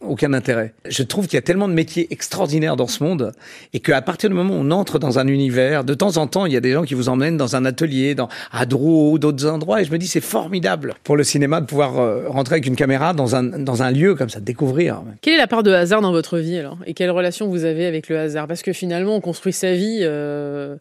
aucun 0.00 0.32
intérêt. 0.32 0.74
Je 0.88 1.02
trouve 1.02 1.26
qu'il 1.26 1.36
y 1.36 1.38
a 1.38 1.42
tellement 1.42 1.68
de 1.68 1.74
métiers 1.74 2.06
extraordinaires 2.10 2.76
dans 2.76 2.86
ce 2.86 3.02
monde 3.02 3.32
et 3.72 3.80
qu'à 3.80 4.00
partir 4.00 4.30
du 4.30 4.36
moment 4.36 4.54
où 4.54 4.58
on 4.58 4.70
entre 4.70 4.98
dans 4.98 5.18
un 5.18 5.26
univers, 5.26 5.84
de 5.84 5.94
temps 5.94 6.16
en 6.16 6.26
temps, 6.26 6.46
il 6.46 6.52
y 6.52 6.56
a 6.56 6.60
des 6.60 6.72
gens 6.72 6.84
qui 6.84 6.94
vous 6.94 7.08
emmènent 7.08 7.36
dans 7.36 7.56
un 7.56 7.64
atelier, 7.64 8.14
dans, 8.14 8.28
à 8.52 8.64
Drouot 8.64 9.12
ou 9.12 9.18
d'autres 9.18 9.46
endroits 9.46 9.82
et 9.82 9.84
je 9.84 9.92
me 9.92 9.98
dis 9.98 10.06
c'est 10.06 10.20
formidable 10.20 10.94
pour 11.04 11.16
le 11.16 11.24
cinéma 11.24 11.60
de 11.60 11.66
pouvoir 11.66 11.98
euh, 11.98 12.28
rentrer 12.28 12.54
avec 12.54 12.66
une 12.66 12.76
caméra 12.76 13.12
dans 13.12 13.34
un, 13.36 13.42
dans 13.42 13.82
un 13.82 13.90
lieu 13.90 14.14
comme 14.14 14.30
ça, 14.30 14.40
découvrir. 14.40 15.02
Quelle 15.20 15.34
est 15.34 15.38
la 15.38 15.46
part 15.46 15.62
de 15.62 15.72
hasard 15.72 16.00
dans 16.00 16.12
votre 16.12 16.38
vie 16.38 16.43
Et 16.86 16.94
quelle 16.94 17.10
relation 17.10 17.48
vous 17.48 17.64
avez 17.64 17.86
avec 17.86 18.08
le 18.08 18.18
hasard? 18.18 18.46
Parce 18.46 18.62
que 18.62 18.72
finalement, 18.72 19.16
on 19.16 19.20
construit 19.20 19.52
sa 19.52 19.72
vie. 19.72 20.00
Euh 20.02 20.76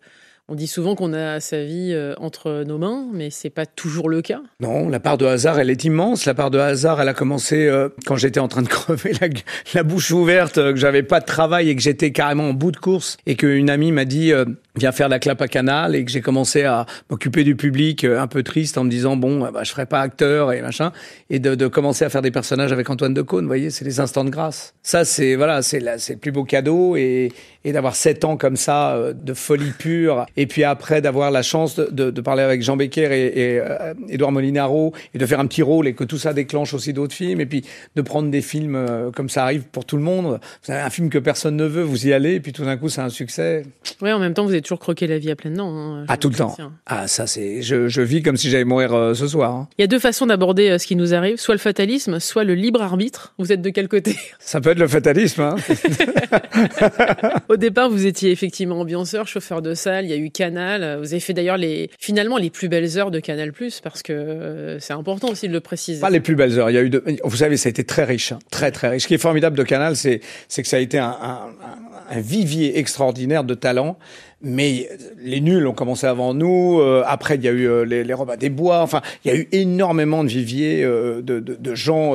on 0.49 0.55
dit 0.55 0.67
souvent 0.67 0.95
qu'on 0.95 1.13
a 1.13 1.39
sa 1.39 1.63
vie 1.63 1.91
euh, 1.93 2.15
entre 2.17 2.65
nos 2.65 2.77
mains, 2.77 3.07
mais 3.13 3.29
c'est 3.29 3.49
pas 3.49 3.65
toujours 3.65 4.09
le 4.09 4.21
cas. 4.21 4.41
Non, 4.59 4.89
la 4.89 4.99
part 4.99 5.17
de 5.17 5.25
hasard, 5.25 5.57
elle 5.57 5.69
est 5.69 5.85
immense. 5.85 6.25
La 6.25 6.33
part 6.33 6.51
de 6.51 6.59
hasard, 6.59 6.99
elle 6.99 7.07
a 7.07 7.13
commencé 7.13 7.65
euh, 7.65 7.87
quand 8.05 8.17
j'étais 8.17 8.41
en 8.41 8.49
train 8.49 8.61
de 8.61 8.67
crever 8.69 9.13
la, 9.73 9.83
bouche 9.83 10.11
ouverte, 10.11 10.57
euh, 10.57 10.73
que 10.73 10.79
j'avais 10.79 11.01
pas 11.03 11.21
de 11.21 11.25
travail 11.25 11.69
et 11.69 11.75
que 11.77 11.81
j'étais 11.81 12.11
carrément 12.11 12.49
en 12.49 12.53
bout 12.53 12.71
de 12.73 12.77
course 12.77 13.15
et 13.25 13.35
qu'une 13.35 13.69
amie 13.69 13.93
m'a 13.93 14.03
dit 14.03 14.33
viens 14.75 14.91
faire 14.91 15.07
la 15.07 15.19
clap 15.19 15.41
à 15.41 15.47
canal 15.47 15.95
et 15.95 16.03
que 16.03 16.11
j'ai 16.11 16.21
commencé 16.21 16.63
à 16.63 16.85
m'occuper 17.09 17.43
du 17.43 17.55
public 17.55 18.03
un 18.03 18.27
peu 18.27 18.43
triste 18.43 18.77
en 18.77 18.83
me 18.83 18.89
disant 18.89 19.15
bon 19.15 19.49
bah, 19.51 19.63
je 19.63 19.71
ferai 19.71 19.85
pas 19.85 20.01
acteur 20.01 20.51
et 20.51 20.61
machin 20.61 20.91
et 21.29 21.39
de, 21.39 21.67
commencer 21.67 22.05
à 22.05 22.09
faire 22.09 22.21
des 22.21 22.31
personnages 22.31 22.71
avec 22.71 22.89
Antoine 22.89 23.13
Decaune 23.13 23.43
vous 23.43 23.49
voyez 23.49 23.69
c'est 23.69 23.85
les 23.85 23.99
instants 23.99 24.25
de 24.25 24.29
grâce 24.29 24.73
ça 24.81 25.05
c'est 25.05 25.35
voilà 25.35 25.61
c'est 25.61 25.79
le 25.79 26.17
plus 26.17 26.31
beau 26.31 26.43
cadeau 26.43 26.95
et 26.95 27.31
d'avoir 27.65 27.95
sept 27.95 28.25
ans 28.25 28.35
comme 28.35 28.55
ça 28.55 28.97
de 29.13 29.33
folie 29.33 29.71
pure 29.77 30.25
et 30.37 30.47
puis 30.47 30.63
après 30.63 31.01
d'avoir 31.01 31.31
la 31.31 31.41
chance 31.41 31.75
de, 31.75 32.11
de, 32.11 32.21
parler 32.21 32.43
avec 32.43 32.61
Jean 32.61 32.77
Becker 32.77 33.11
et, 33.11 33.25
et 33.25 33.59
euh, 33.59 33.93
Edouard 34.09 34.31
Molinaro 34.31 34.93
et 35.13 35.17
de 35.17 35.25
faire 35.25 35.39
un 35.39 35.47
petit 35.47 35.61
rôle 35.61 35.87
et 35.87 35.93
que 35.93 36.03
tout 36.03 36.17
ça 36.17 36.33
déclenche 36.33 36.73
aussi 36.73 36.93
d'autres 36.93 37.13
films 37.13 37.41
et 37.41 37.45
puis 37.45 37.63
de 37.95 38.01
prendre 38.01 38.29
des 38.29 38.41
films 38.41 38.75
euh, 38.75 39.11
comme 39.11 39.29
ça 39.29 39.43
arrive 39.43 39.63
pour 39.63 39.85
tout 39.85 39.97
le 39.97 40.03
monde. 40.03 40.39
Vous 40.65 40.71
avez 40.71 40.81
un 40.81 40.89
film 40.89 41.09
que 41.09 41.17
personne 41.17 41.55
ne 41.55 41.65
veut, 41.65 41.83
vous 41.83 42.07
y 42.07 42.13
allez 42.13 42.35
et 42.35 42.39
puis 42.39 42.53
tout 42.53 42.65
d'un 42.65 42.77
coup 42.77 42.89
c'est 42.89 43.01
un 43.01 43.09
succès. 43.09 43.63
Oui, 44.01 44.11
en 44.11 44.19
même 44.19 44.33
temps 44.33 44.45
vous 44.45 44.51
avez 44.51 44.61
toujours 44.61 44.79
croqué 44.79 45.07
la 45.07 45.17
vie 45.17 45.31
à 45.31 45.35
pleines 45.35 45.55
dents. 45.55 45.73
Hein, 45.73 46.05
ah 46.07 46.17
tout 46.17 46.29
le 46.29 46.35
temps. 46.35 46.55
Ah 46.85 47.07
ça 47.07 47.27
c'est, 47.27 47.61
je, 47.61 47.87
je, 47.87 48.01
vis 48.01 48.21
comme 48.21 48.37
si 48.37 48.49
j'allais 48.49 48.63
mourir 48.63 48.93
euh, 48.93 49.13
ce 49.13 49.27
soir. 49.27 49.53
Hein. 49.53 49.67
Il 49.77 49.81
y 49.81 49.85
a 49.85 49.87
deux 49.87 49.99
façons 49.99 50.25
d'aborder 50.25 50.77
ce 50.79 50.87
qui 50.87 50.95
nous 50.95 51.13
arrive, 51.13 51.37
soit 51.37 51.55
le 51.55 51.59
fatalisme, 51.59 52.19
soit 52.19 52.43
le 52.43 52.55
libre 52.55 52.81
arbitre. 52.81 53.33
Vous 53.37 53.51
êtes 53.51 53.61
de 53.61 53.69
quel 53.69 53.87
côté? 53.87 54.15
Ça 54.39 54.61
peut 54.61 54.71
être 54.71 54.79
le 54.79 54.87
fatalisme. 54.87 55.41
Hein 55.41 55.55
Au 57.49 57.57
départ 57.57 57.89
vous 57.89 58.05
étiez 58.05 58.31
effectivement 58.31 58.79
ambianceur, 58.79 59.27
chauffeur 59.27 59.61
de 59.61 59.73
salle, 59.73 60.05
il 60.05 60.11
y 60.11 60.13
a 60.13 60.17
eu 60.17 60.22
Canal 60.31 60.83
vous 60.99 61.13
avez 61.13 61.19
fait 61.19 61.33
d'ailleurs 61.33 61.57
les, 61.57 61.89
finalement 61.99 62.37
les 62.37 62.49
plus 62.49 62.69
belles 62.69 62.97
heures 62.97 63.11
de 63.11 63.19
Canal+, 63.19 63.51
parce 63.83 64.03
que 64.03 64.13
euh, 64.13 64.79
c'est 64.79 64.93
important 64.93 65.29
aussi 65.29 65.47
de 65.47 65.53
le 65.53 65.59
préciser. 65.59 66.01
Pas 66.01 66.09
les 66.09 66.19
plus 66.19 66.35
belles 66.35 66.57
heures. 66.59 66.69
Il 66.69 66.73
y 66.73 66.77
a 66.77 66.81
eu, 66.81 66.89
de, 66.89 67.03
vous 67.23 67.37
savez, 67.37 67.57
ça 67.57 67.67
a 67.67 67.71
été 67.71 67.83
très 67.83 68.03
riche, 68.03 68.31
hein. 68.31 68.39
très 68.51 68.71
très 68.71 68.89
riche. 68.89 69.03
Ce 69.03 69.07
qui 69.07 69.13
est 69.13 69.19
formidable 69.19 69.57
de 69.57 69.63
Canal, 69.63 69.95
c'est 69.95 70.19
que 70.19 70.67
ça 70.67 70.77
a 70.77 70.79
été 70.79 70.97
un, 70.97 71.13
vivier 72.15 72.77
extraordinaire 72.77 73.43
de 73.43 73.53
talents 73.53 73.97
mais 74.45 74.89
les 75.19 75.39
nuls 75.39 75.65
ont 75.67 75.73
commencé 75.73 76.05
avant 76.05 76.33
nous. 76.33 76.77
Euh, 76.81 77.01
après, 77.07 77.35
il 77.35 77.43
y 77.43 77.47
a 77.47 77.51
eu 77.51 77.65
euh, 77.65 77.85
les, 77.85 78.03
les 78.03 78.13
Robins 78.13 78.35
des 78.35 78.49
Bois. 78.49 78.81
Enfin, 78.81 79.01
il 79.23 79.31
y 79.31 79.33
a 79.33 79.37
eu 79.37 79.47
énormément 79.53 80.21
de 80.25 80.29
viviers 80.29 80.83
euh, 80.83 81.21
de, 81.21 81.75
gens. 81.75 82.13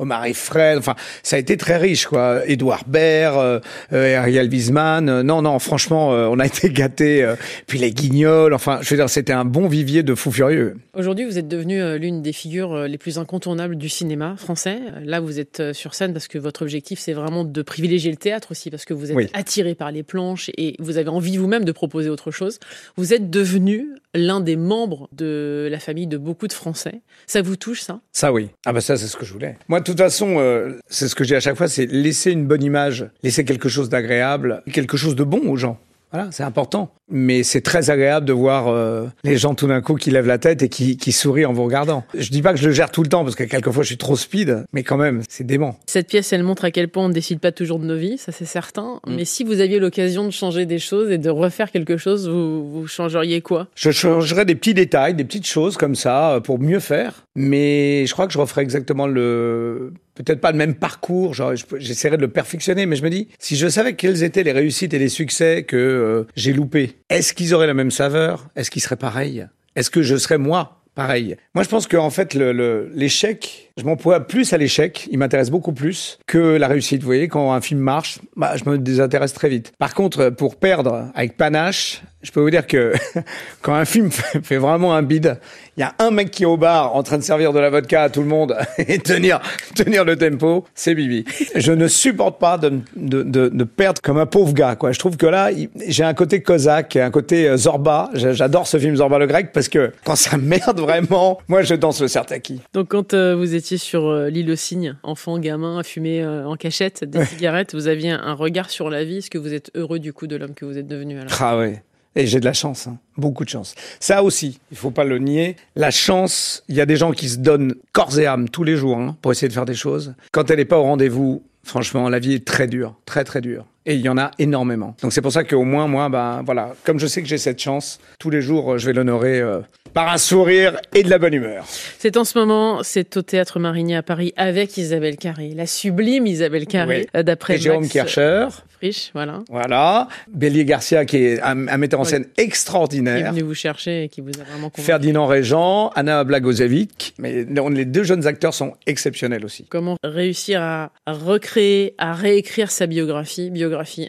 Euh, 0.00 0.02
Omar 0.02 0.26
et 0.26 0.34
Fred. 0.34 0.78
Enfin, 0.78 0.94
ça 1.22 1.36
a 1.36 1.38
été 1.38 1.56
très 1.56 1.76
riche, 1.76 2.06
quoi. 2.06 2.40
Édouard 2.46 2.84
Baird, 2.86 3.62
Ariel 3.92 4.48
Wiesman. 4.48 5.22
non, 5.22 5.42
non, 5.42 5.58
franchement, 5.58 6.08
on 6.08 6.38
a 6.38 6.46
été 6.50 6.70
gâtés. 6.70 7.34
puis 7.66 7.78
les 7.78 7.92
Guignols. 7.92 8.54
Enfin, 8.54 8.78
je 8.82 8.90
veux 8.90 8.96
dire, 8.96 9.10
c'était 9.10 9.32
un 9.32 9.44
bon 9.44 9.68
vivier 9.68 10.02
de 10.02 10.14
fous 10.14 10.32
furieux. 10.32 10.76
Aujourd'hui, 10.94 11.24
vous 11.24 11.38
êtes 11.38 11.48
devenu 11.48 11.98
l'une 11.98 12.22
des 12.22 12.32
figures 12.32 12.86
les 12.88 12.98
plus 12.98 13.18
incontournables 13.18 13.76
du 13.76 13.88
cinéma 13.88 14.34
français. 14.36 14.78
Là, 15.04 15.20
vous 15.20 15.38
êtes 15.38 15.72
sur 15.72 15.94
scène 15.94 16.12
parce 16.12 16.28
que 16.28 16.38
votre 16.38 16.62
objectif, 16.62 16.98
c'est 16.98 17.12
vraiment 17.12 17.44
de 17.44 17.62
privilégier 17.62 18.10
le 18.10 18.16
théâtre 18.16 18.52
aussi, 18.52 18.70
parce 18.70 18.84
que 18.84 18.94
vous 18.94 19.12
êtes 19.12 19.30
attiré 19.34 19.74
par 19.74 19.92
les 19.92 20.02
planches 20.02 20.50
et 20.56 20.76
vous 20.78 20.96
avez 20.98 21.08
envie 21.08 21.36
vous-même 21.36 21.64
de 21.64 21.72
proposer 21.72 22.08
autre 22.10 22.30
chose. 22.30 22.58
Vous 22.96 23.12
êtes 23.12 23.30
devenu 23.30 23.88
l'un 24.14 24.40
des 24.40 24.56
membres 24.56 25.08
de 25.12 25.68
la 25.70 25.78
famille 25.78 26.06
de 26.06 26.16
beaucoup 26.16 26.48
de 26.48 26.52
Français. 26.52 27.02
Ça 27.26 27.42
vous 27.42 27.56
touche, 27.56 27.82
ça? 27.82 28.00
Ça, 28.12 28.32
oui. 28.32 28.50
Ah 28.66 28.72
bah 28.72 28.80
ça, 28.80 28.96
c'est 28.96 29.06
ce 29.06 29.16
que 29.16 29.24
je 29.24 29.32
voulais. 29.32 29.56
Moi, 29.68 29.80
de 29.80 29.84
toute 29.84 29.98
façon, 29.98 30.38
euh, 30.38 30.78
c'est 30.88 31.08
ce 31.08 31.14
que 31.14 31.24
j'ai 31.24 31.36
à 31.36 31.40
chaque 31.40 31.56
fois, 31.56 31.68
c'est 31.68 31.86
laisser 31.86 32.32
une 32.32 32.46
bonne 32.46 32.62
image, 32.62 33.08
laisser 33.22 33.44
quelque 33.44 33.68
chose 33.68 33.88
d'agréable, 33.88 34.62
quelque 34.72 34.96
chose 34.96 35.16
de 35.16 35.24
bon 35.24 35.48
aux 35.48 35.56
gens. 35.56 35.78
Voilà, 36.12 36.28
c'est 36.32 36.42
important. 36.42 36.92
Mais 37.08 37.42
c'est 37.42 37.60
très 37.60 37.90
agréable 37.90 38.26
de 38.26 38.32
voir 38.32 38.68
euh, 38.68 39.06
les 39.24 39.36
gens 39.36 39.54
tout 39.54 39.66
d'un 39.66 39.80
coup 39.80 39.94
qui 39.94 40.10
lèvent 40.10 40.26
la 40.26 40.38
tête 40.38 40.62
et 40.62 40.68
qui, 40.68 40.96
qui 40.96 41.12
sourient 41.12 41.44
en 41.44 41.52
vous 41.52 41.64
regardant. 41.64 42.04
Je 42.14 42.30
dis 42.30 42.42
pas 42.42 42.52
que 42.52 42.58
je 42.58 42.68
le 42.68 42.72
gère 42.72 42.90
tout 42.90 43.02
le 43.02 43.08
temps 43.08 43.24
parce 43.24 43.34
que 43.34 43.44
quelquefois 43.44 43.82
je 43.82 43.88
suis 43.88 43.96
trop 43.96 44.16
speed, 44.16 44.64
mais 44.72 44.82
quand 44.82 44.96
même, 44.96 45.22
c'est 45.28 45.44
dément. 45.44 45.78
Cette 45.86 46.08
pièce, 46.08 46.32
elle 46.32 46.42
montre 46.42 46.64
à 46.64 46.70
quel 46.70 46.88
point 46.88 47.04
on 47.04 47.08
ne 47.08 47.12
décide 47.12 47.40
pas 47.40 47.52
toujours 47.52 47.78
de 47.78 47.84
nos 47.84 47.96
vies, 47.96 48.18
ça 48.18 48.32
c'est 48.32 48.44
certain. 48.44 49.00
Mm. 49.06 49.14
Mais 49.16 49.24
si 49.24 49.44
vous 49.44 49.60
aviez 49.60 49.78
l'occasion 49.78 50.24
de 50.24 50.30
changer 50.30 50.66
des 50.66 50.78
choses 50.78 51.10
et 51.10 51.18
de 51.18 51.30
refaire 51.30 51.70
quelque 51.70 51.96
chose, 51.96 52.28
vous, 52.28 52.70
vous 52.70 52.86
changeriez 52.86 53.40
quoi? 53.40 53.68
Je 53.74 53.90
changerais 53.90 54.44
des 54.44 54.54
petits 54.54 54.74
détails, 54.74 55.14
des 55.14 55.24
petites 55.24 55.46
choses 55.46 55.76
comme 55.76 55.94
ça 55.94 56.34
euh, 56.34 56.40
pour 56.40 56.58
mieux 56.60 56.80
faire. 56.80 57.24
Mais 57.34 58.06
je 58.06 58.12
crois 58.12 58.26
que 58.26 58.32
je 58.32 58.38
referais 58.38 58.62
exactement 58.62 59.06
le 59.06 59.92
peut-être 60.14 60.40
pas 60.40 60.52
le 60.52 60.58
même 60.58 60.74
parcours, 60.74 61.34
genre 61.34 61.52
j'essaierais 61.78 62.16
de 62.16 62.22
le 62.22 62.28
perfectionner, 62.28 62.86
mais 62.86 62.96
je 62.96 63.02
me 63.02 63.10
dis, 63.10 63.28
si 63.38 63.56
je 63.56 63.68
savais 63.68 63.94
quelles 63.94 64.22
étaient 64.22 64.42
les 64.42 64.52
réussites 64.52 64.94
et 64.94 64.98
les 64.98 65.08
succès 65.08 65.64
que 65.64 65.76
euh, 65.76 66.24
j'ai 66.36 66.52
loupés, 66.52 66.96
est-ce 67.08 67.32
qu'ils 67.32 67.54
auraient 67.54 67.66
la 67.66 67.74
même 67.74 67.90
saveur? 67.90 68.48
Est-ce 68.56 68.70
qu'ils 68.70 68.82
seraient 68.82 68.96
pareils? 68.96 69.46
Est-ce 69.76 69.90
que 69.90 70.02
je 70.02 70.16
serais 70.16 70.38
moi 70.38 70.82
pareil? 70.94 71.36
Moi, 71.54 71.64
je 71.64 71.68
pense 71.68 71.86
qu'en 71.86 72.04
en 72.04 72.10
fait, 72.10 72.34
l'échec, 72.34 73.72
je 73.76 73.84
m'emploie 73.84 74.26
plus 74.26 74.52
à 74.52 74.58
l'échec, 74.58 75.08
il 75.10 75.18
m'intéresse 75.18 75.50
beaucoup 75.50 75.72
plus 75.72 76.18
que 76.26 76.38
la 76.38 76.68
réussite. 76.68 77.00
Vous 77.00 77.06
voyez, 77.06 77.28
quand 77.28 77.52
un 77.52 77.60
film 77.60 77.80
marche, 77.80 78.18
bah, 78.36 78.54
je 78.56 78.68
me 78.68 78.78
désintéresse 78.78 79.32
très 79.32 79.48
vite. 79.48 79.72
Par 79.78 79.94
contre, 79.94 80.30
pour 80.30 80.56
perdre 80.56 81.10
avec 81.14 81.36
panache, 81.36 82.02
je 82.22 82.30
peux 82.32 82.40
vous 82.40 82.50
dire 82.50 82.66
que 82.66 82.92
quand 83.62 83.74
un 83.74 83.84
film 83.84 84.10
fait 84.42 84.58
vraiment 84.58 84.94
un 84.94 85.02
bide, 85.02 85.38
il 85.76 85.80
y 85.80 85.82
a 85.82 85.94
un 85.98 86.10
mec 86.10 86.30
qui 86.30 86.42
est 86.42 86.46
au 86.46 86.56
bar 86.56 86.94
en 86.94 87.02
train 87.02 87.16
de 87.16 87.22
servir 87.22 87.52
de 87.52 87.58
la 87.58 87.70
vodka 87.70 88.02
à 88.02 88.10
tout 88.10 88.20
le 88.20 88.26
monde 88.26 88.56
et 88.78 88.98
tenir, 88.98 89.40
tenir 89.74 90.04
le 90.04 90.16
tempo, 90.16 90.66
c'est 90.74 90.94
Bibi. 90.94 91.24
Je 91.54 91.72
ne 91.72 91.88
supporte 91.88 92.38
pas 92.38 92.58
de, 92.58 92.80
de, 92.96 93.22
de, 93.22 93.48
de, 93.48 93.64
perdre 93.64 94.02
comme 94.02 94.18
un 94.18 94.26
pauvre 94.26 94.52
gars. 94.52 94.76
Quoi. 94.76 94.92
Je 94.92 94.98
trouve 94.98 95.16
que 95.16 95.26
là, 95.26 95.50
j'ai 95.86 96.04
un 96.04 96.14
côté 96.14 96.42
Kozak, 96.42 96.96
un 96.96 97.10
côté 97.10 97.48
euh, 97.48 97.56
Zorba. 97.56 98.10
J'adore 98.14 98.66
ce 98.66 98.78
film 98.78 98.96
Zorba 98.96 99.18
le 99.18 99.26
Grec 99.26 99.52
parce 99.52 99.68
que 99.68 99.92
quand 100.04 100.16
ça 100.16 100.36
merde 100.36 100.80
vraiment, 100.80 101.40
moi 101.48 101.62
je 101.62 101.74
danse 101.74 102.00
le 102.02 102.08
Sertaki. 102.08 102.60
Donc 102.74 102.88
quand 102.88 103.14
euh, 103.14 103.34
vous 103.34 103.54
étiez 103.54 103.78
sur 103.78 104.06
euh, 104.06 104.28
l'île 104.28 104.50
aux 104.50 104.56
cygnes, 104.56 104.96
enfant, 105.02 105.38
gamin, 105.38 105.78
à 105.78 105.82
fumer 105.82 106.26
en 106.26 106.56
cachette 106.56 107.04
des 107.04 107.24
cigarettes, 107.24 107.74
vous 107.74 107.88
aviez 107.88 108.10
un 108.10 108.34
regard 108.34 108.68
sur 108.68 108.90
la 108.90 109.04
vie. 109.04 109.18
Est-ce 109.18 109.30
que 109.30 109.38
vous 109.38 109.54
êtes 109.54 109.70
heureux 109.74 109.98
du 109.98 110.12
coup 110.12 110.26
de 110.26 110.36
l'homme 110.36 110.54
que 110.54 110.64
vous 110.64 110.76
êtes 110.76 110.86
devenu 110.86 111.18
alors? 111.18 111.32
Ah 111.40 111.56
ouais. 111.56 111.82
Et 112.16 112.26
j'ai 112.26 112.40
de 112.40 112.44
la 112.44 112.52
chance, 112.52 112.88
hein. 112.88 112.98
beaucoup 113.16 113.44
de 113.44 113.48
chance. 113.48 113.74
Ça 114.00 114.22
aussi, 114.22 114.58
il 114.72 114.76
faut 114.76 114.90
pas 114.90 115.04
le 115.04 115.18
nier. 115.18 115.56
La 115.76 115.90
chance, 115.92 116.64
il 116.68 116.74
y 116.74 116.80
a 116.80 116.86
des 116.86 116.96
gens 116.96 117.12
qui 117.12 117.28
se 117.28 117.38
donnent 117.38 117.74
corps 117.92 118.18
et 118.18 118.26
âme 118.26 118.48
tous 118.48 118.64
les 118.64 118.76
jours 118.76 118.98
hein, 118.98 119.16
pour 119.22 119.30
essayer 119.30 119.48
de 119.48 119.52
faire 119.52 119.64
des 119.64 119.74
choses. 119.74 120.14
Quand 120.32 120.50
elle 120.50 120.58
n'est 120.58 120.64
pas 120.64 120.78
au 120.78 120.82
rendez-vous, 120.82 121.42
franchement, 121.62 122.08
la 122.08 122.18
vie 122.18 122.34
est 122.34 122.44
très 122.44 122.66
dure, 122.66 122.96
très 123.06 123.22
très 123.22 123.40
dure. 123.40 123.64
Et 123.90 123.94
il 123.94 124.02
y 124.02 124.08
en 124.08 124.18
a 124.18 124.30
énormément. 124.38 124.94
Donc 125.02 125.12
c'est 125.12 125.20
pour 125.20 125.32
ça 125.32 125.42
qu'au 125.42 125.64
moins, 125.64 125.88
moi, 125.88 126.08
ben 126.08 126.42
voilà, 126.46 126.74
comme 126.84 127.00
je 127.00 127.08
sais 127.08 127.22
que 127.22 127.26
j'ai 127.28 127.38
cette 127.38 127.58
chance, 127.58 127.98
tous 128.20 128.30
les 128.30 128.40
jours, 128.40 128.78
je 128.78 128.86
vais 128.86 128.92
l'honorer 128.92 129.40
euh, 129.40 129.58
par 129.92 130.12
un 130.12 130.16
sourire 130.16 130.76
et 130.94 131.02
de 131.02 131.10
la 131.10 131.18
bonne 131.18 131.34
humeur. 131.34 131.64
C'est 131.98 132.16
en 132.16 132.24
ce 132.24 132.38
moment, 132.38 132.84
c'est 132.84 133.16
au 133.16 133.22
Théâtre 133.22 133.58
Marigny 133.58 133.96
à 133.96 134.04
Paris 134.04 134.32
avec 134.36 134.76
Isabelle 134.76 135.16
Carré, 135.16 135.54
la 135.56 135.66
sublime 135.66 136.28
Isabelle 136.28 136.66
Carré, 136.66 137.08
euh, 137.16 137.24
d'après 137.24 137.58
Jérôme 137.58 137.88
Kircher. 137.88 138.46
Frisch, 138.80 139.10
voilà. 139.12 139.42
Voilà. 139.50 140.08
Bélier 140.32 140.64
Garcia, 140.64 141.04
qui 141.04 141.18
est 141.18 141.42
un, 141.42 141.54
metteur 141.54 142.00
en 142.00 142.04
scène 142.04 142.24
extraordinaire. 142.38 143.16
Qui 143.16 143.22
est 143.24 143.30
venu 143.30 143.42
vous 143.42 143.54
chercher 143.54 144.04
et 144.04 144.08
qui 144.08 144.22
vous 144.22 144.30
a 144.40 144.44
vraiment 144.44 144.70
convaincu. 144.70 144.82
Ferdinand 144.82 145.26
Régent, 145.26 145.90
Anna 145.94 146.24
Blagosevic. 146.24 147.14
Mais 147.18 147.44
les 147.44 147.84
deux 147.84 148.04
jeunes 148.04 148.26
acteurs 148.26 148.54
sont 148.54 148.72
exceptionnels 148.86 149.44
aussi. 149.44 149.66
Comment 149.68 149.96
réussir 150.02 150.62
à 150.62 150.92
recréer, 151.06 151.94
à 151.98 152.14
réécrire 152.14 152.70
sa 152.70 152.86
biographie 152.86 153.50
Biographie, 153.50 153.50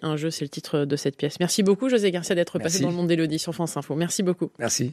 un 0.02 0.18
jeu, 0.18 0.32
c'est 0.32 0.46
le 0.46 0.50
titre 0.50 0.86
de 0.86 0.96
cette 0.96 1.18
pièce. 1.18 1.40
Merci 1.40 1.64
beaucoup, 1.64 1.90
José 1.90 2.12
Garcia, 2.12 2.36
d'être 2.36 2.60
passé 2.60 2.80
dans 2.80 2.90
le 2.90 2.96
monde 2.96 3.08
d'Élodie 3.08 3.40
sur 3.40 3.54
France 3.54 3.78
Info. 3.78 3.96
Merci 3.96 4.24
beaucoup. 4.24 4.50
Merci. 4.60 4.90